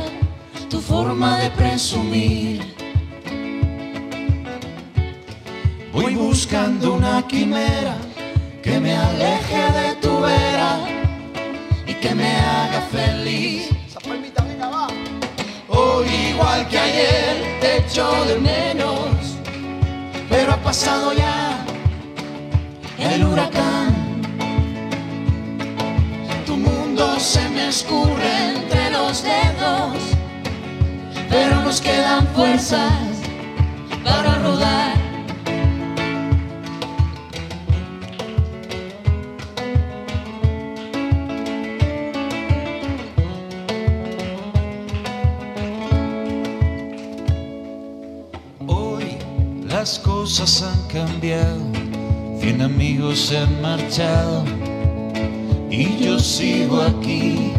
tu 0.68 0.80
forma 0.80 1.38
de 1.38 1.50
presumir. 1.50 2.74
Voy 5.92 6.14
buscando 6.14 6.94
una 6.94 7.26
quimera 7.26 7.96
que 8.68 8.78
me 8.80 8.94
aleje 8.94 9.62
de 9.80 9.94
tu 10.02 10.20
vera 10.20 10.72
y 11.86 11.94
que 11.94 12.14
me 12.14 12.30
haga 12.36 12.80
feliz. 12.92 13.70
Hoy 15.68 16.06
igual 16.32 16.68
que 16.68 16.78
ayer 16.78 17.58
te 17.60 17.78
echo 17.78 18.06
de 18.26 18.36
menos, 18.38 19.14
pero 20.28 20.52
ha 20.52 20.56
pasado 20.58 21.12
ya 21.14 21.64
el 22.98 23.24
huracán. 23.24 23.94
Tu 26.44 26.54
mundo 26.56 27.18
se 27.18 27.48
me 27.48 27.68
escurre 27.68 28.32
entre 28.54 28.90
los 28.90 29.22
dedos, 29.22 29.96
pero 31.30 31.62
nos 31.62 31.80
quedan 31.80 32.26
fuerzas 32.34 33.07
cosas 50.28 50.62
han 50.62 50.88
cambiado, 50.88 51.58
cien 52.38 52.60
amigos 52.60 53.18
se 53.18 53.38
han 53.38 53.62
marchado 53.62 54.44
y 55.70 56.04
yo 56.04 56.18
sigo 56.18 56.82
aquí. 56.82 57.50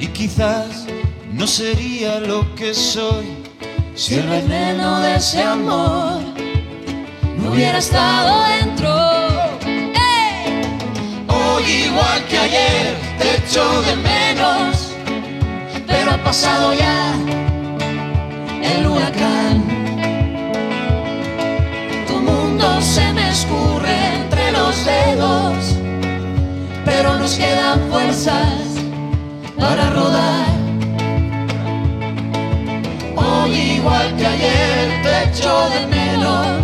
Y 0.00 0.08
quizás 0.08 0.86
no 1.32 1.46
sería 1.46 2.18
lo 2.18 2.52
que 2.56 2.74
soy 2.74 3.26
si 3.94 4.14
el 4.16 4.26
veneno 4.26 4.98
de 4.98 5.14
ese 5.14 5.42
amor 5.44 6.22
no 7.38 7.52
hubiera 7.52 7.78
estado 7.78 8.42
dentro. 8.58 8.92
¡Ey! 9.64 10.60
Hoy 11.28 11.62
igual 11.88 12.24
que 12.28 12.36
ayer 12.36 12.96
te 13.20 13.36
echo 13.36 13.62
de 13.82 13.94
menos, 13.94 14.90
pero 15.86 16.10
ha 16.10 16.24
pasado 16.24 16.74
ya 16.74 17.14
el 18.60 18.86
huracán. 18.88 19.35
Se 22.80 23.12
me 23.12 23.28
escurre 23.30 24.14
entre 24.16 24.52
los 24.52 24.84
dedos, 24.84 25.76
pero 26.84 27.16
nos 27.16 27.34
quedan 27.34 27.80
fuerzas 27.90 28.60
para 29.58 29.90
rodar. 29.90 30.46
Hoy 33.16 33.50
igual 33.78 34.16
que 34.16 34.26
ayer 34.26 35.02
te 35.02 35.24
echo 35.24 35.68
de 35.70 35.86
menos, 35.86 36.62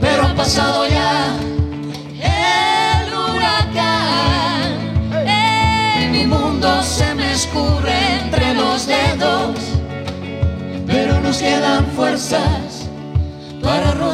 pero 0.00 0.26
ha 0.26 0.34
pasado 0.34 0.86
ya 0.88 1.36
el 2.20 3.14
huracán. 3.14 4.72
Eh, 5.26 6.08
mi 6.10 6.26
mundo 6.26 6.82
se 6.82 7.14
me 7.14 7.32
escurre 7.32 8.20
entre 8.22 8.54
los 8.54 8.86
dedos 8.86 9.72
pero 10.92 11.20
nos 11.20 11.38
quedan 11.38 11.86
fuerzas 11.96 12.88
para 13.62 13.92
rodar. 13.92 14.11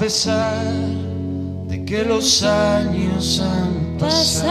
Pesar 0.00 0.64
de 1.68 1.84
que 1.84 2.02
los 2.02 2.42
años 2.42 3.38
han 3.38 3.98
pasado. 3.98 4.48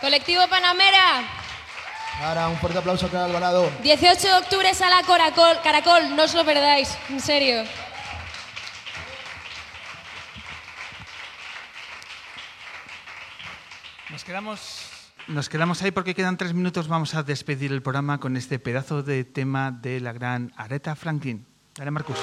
Colectivo 0.00 0.42
Panamera, 0.48 1.22
Ahora, 2.22 2.48
un 2.48 2.56
fuerte 2.58 2.78
aplauso 2.78 3.06
acá 3.06 3.24
Alvarado. 3.24 3.70
18 3.82 4.26
de 4.26 4.34
octubre 4.34 4.74
sala 4.74 5.02
Caracol, 5.06 5.60
Caracol, 5.62 6.16
no 6.16 6.24
os 6.24 6.34
lo 6.34 6.44
perdáis, 6.44 6.98
en 7.08 7.20
serio. 7.20 7.64
Quedamos, 14.30 14.86
nos 15.26 15.48
quedamos 15.48 15.82
ahí 15.82 15.90
porque 15.90 16.14
quedan 16.14 16.36
tres 16.36 16.54
minutos. 16.54 16.86
Vamos 16.86 17.16
a 17.16 17.24
despedir 17.24 17.72
el 17.72 17.82
programa 17.82 18.20
con 18.20 18.36
este 18.36 18.60
pedazo 18.60 19.02
de 19.02 19.24
tema 19.24 19.72
de 19.72 19.98
la 19.98 20.12
gran 20.12 20.52
Aretha 20.56 20.94
Franklin. 20.94 21.44
Dale, 21.74 21.90
Marcus. 21.90 22.16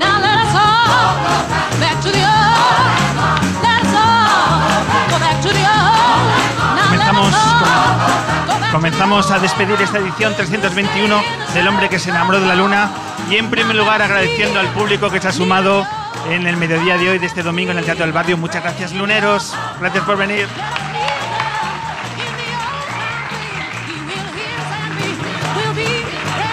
Now 0.00 0.18
let 0.18 0.40
us 0.40 0.54
all 0.54 1.78
back 1.78 2.00
to 2.00 2.08
the 2.08 2.24
old. 2.24 3.60
Let 3.60 3.82
us 3.84 3.92
all 3.92 5.10
go 5.10 5.18
back 5.20 5.38
to 5.42 5.48
the 5.50 5.66
old. 5.68 6.32
Now 6.76 6.96
let 6.96 7.08
Comenzamos, 7.12 8.72
comenzamos 8.72 9.30
a 9.30 9.38
despedir 9.40 9.82
esta 9.82 9.98
edición 9.98 10.32
321 10.34 11.22
del 11.52 11.68
hombre 11.68 11.90
que 11.90 11.98
se 11.98 12.08
enamoró 12.08 12.40
de 12.40 12.46
la 12.46 12.54
luna 12.54 12.90
y 13.30 13.36
en 13.36 13.50
primer 13.50 13.76
lugar 13.76 14.00
agradeciendo 14.00 14.60
al 14.60 14.68
público 14.68 15.10
que 15.10 15.20
se 15.20 15.28
ha 15.28 15.32
sumado 15.32 15.86
en 16.30 16.46
el 16.46 16.56
mediodía 16.56 16.96
de 16.98 17.10
hoy 17.10 17.18
de 17.18 17.26
este 17.26 17.42
domingo 17.42 17.72
en 17.72 17.78
el 17.78 17.84
Teatro 17.84 18.04
del 18.04 18.12
Barrio. 18.12 18.36
Muchas 18.36 18.62
gracias 18.62 18.92
luneros, 18.92 19.56
gracias 19.80 20.04
por 20.04 20.16
venir. 20.16 20.46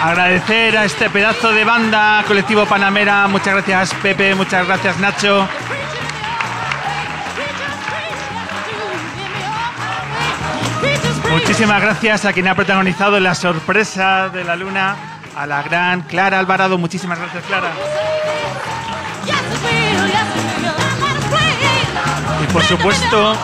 Agradecer 0.02 0.76
a 0.76 0.84
este 0.84 1.10
pedazo 1.10 1.52
de 1.52 1.64
banda 1.64 2.22
colectivo 2.26 2.64
Panamera. 2.66 3.26
Muchas 3.26 3.54
gracias 3.54 3.94
Pepe, 3.94 4.34
muchas 4.34 4.66
gracias 4.66 4.98
Nacho. 4.98 5.48
Muchísimas 11.30 11.82
gracias 11.82 12.24
a 12.24 12.32
quien 12.32 12.48
ha 12.48 12.54
protagonizado 12.54 13.20
la 13.20 13.34
sorpresa 13.34 14.28
de 14.28 14.44
la 14.44 14.56
luna, 14.56 14.96
a 15.36 15.46
la 15.46 15.62
gran 15.62 16.02
Clara 16.02 16.38
Alvarado. 16.38 16.78
Muchísimas 16.78 17.18
gracias 17.18 17.44
Clara. 17.44 17.72
Por 22.56 22.64
supuesto, 22.64 23.36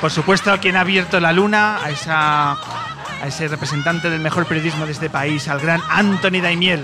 por 0.00 0.10
supuesto 0.10 0.50
a 0.50 0.56
quien 0.56 0.76
ha 0.76 0.80
abierto 0.80 1.20
la 1.20 1.34
luna, 1.34 1.84
a 1.84 1.90
esa 1.90 2.52
a 2.52 3.26
ese 3.26 3.46
representante 3.46 4.08
del 4.08 4.20
mejor 4.20 4.46
periodismo 4.46 4.86
de 4.86 4.92
este 4.92 5.10
país, 5.10 5.48
al 5.48 5.60
gran 5.60 5.82
Anthony 5.90 6.40
Daimiel. 6.40 6.82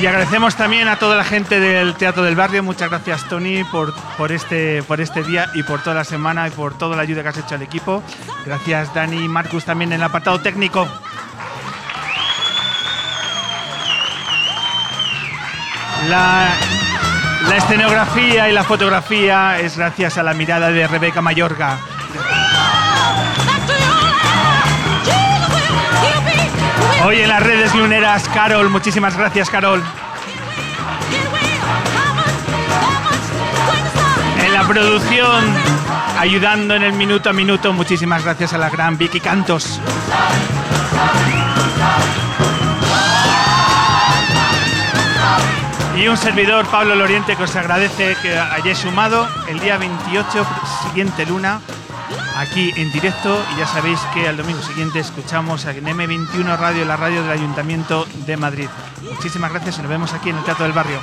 Y 0.00 0.06
agradecemos 0.06 0.56
también 0.56 0.88
a 0.88 0.96
toda 0.98 1.16
la 1.16 1.24
gente 1.24 1.60
del 1.60 1.94
Teatro 1.94 2.24
del 2.24 2.34
Barrio. 2.34 2.64
Muchas 2.64 2.90
gracias, 2.90 3.28
Tony, 3.28 3.62
por, 3.70 3.94
por, 4.16 4.32
este, 4.32 4.82
por 4.82 5.00
este 5.00 5.22
día 5.22 5.46
y 5.54 5.62
por 5.62 5.80
toda 5.80 5.94
la 5.94 6.04
semana 6.04 6.48
y 6.48 6.50
por 6.50 6.76
toda 6.76 6.96
la 6.96 7.02
ayuda 7.02 7.22
que 7.22 7.28
has 7.28 7.38
hecho 7.38 7.54
al 7.54 7.62
equipo. 7.62 8.02
Gracias, 8.44 8.92
Dani 8.94 9.26
y 9.26 9.28
Marcus, 9.28 9.64
también 9.64 9.92
en 9.92 10.00
el 10.00 10.02
apartado 10.02 10.40
técnico. 10.40 10.88
La, 16.08 16.48
La 17.48 17.56
escenografía 17.56 18.48
y 18.48 18.52
la 18.52 18.64
fotografía 18.64 19.58
es 19.60 19.76
gracias 19.76 20.18
a 20.18 20.22
la 20.22 20.34
mirada 20.34 20.70
de 20.70 20.86
Rebeca 20.86 21.20
Mayorga. 21.20 21.78
Hoy 27.04 27.20
en 27.20 27.28
las 27.28 27.42
redes 27.42 27.74
luneras, 27.74 28.28
Carol, 28.32 28.68
muchísimas 28.70 29.16
gracias, 29.16 29.50
Carol. 29.50 29.82
En 34.44 34.52
la 34.52 34.66
producción, 34.68 35.44
ayudando 36.18 36.74
en 36.74 36.82
el 36.82 36.92
minuto 36.92 37.30
a 37.30 37.32
minuto, 37.32 37.72
muchísimas 37.72 38.22
gracias 38.22 38.52
a 38.52 38.58
la 38.58 38.68
gran 38.68 38.96
Vicky 38.98 39.20
Cantos. 39.20 39.80
Y 46.00 46.08
un 46.08 46.16
servidor, 46.16 46.64
Pablo 46.68 46.94
Loriente, 46.94 47.36
que 47.36 47.42
os 47.42 47.54
agradece 47.56 48.16
que 48.22 48.38
hayáis 48.38 48.78
sumado 48.78 49.28
el 49.48 49.60
día 49.60 49.76
28, 49.76 50.46
siguiente 50.84 51.26
luna, 51.26 51.60
aquí 52.38 52.72
en 52.76 52.90
directo. 52.90 53.38
Y 53.54 53.58
ya 53.58 53.66
sabéis 53.66 54.00
que 54.14 54.26
al 54.26 54.38
domingo 54.38 54.62
siguiente 54.62 54.98
escuchamos 54.98 55.66
en 55.66 55.84
M21 55.84 56.56
Radio, 56.58 56.86
la 56.86 56.96
radio 56.96 57.22
del 57.22 57.32
Ayuntamiento 57.32 58.06
de 58.24 58.38
Madrid. 58.38 58.68
Muchísimas 59.02 59.50
gracias 59.50 59.76
y 59.76 59.82
nos 59.82 59.90
vemos 59.90 60.14
aquí 60.14 60.30
en 60.30 60.38
el 60.38 60.44
Teatro 60.44 60.64
del 60.64 60.72
Barrio. 60.72 61.00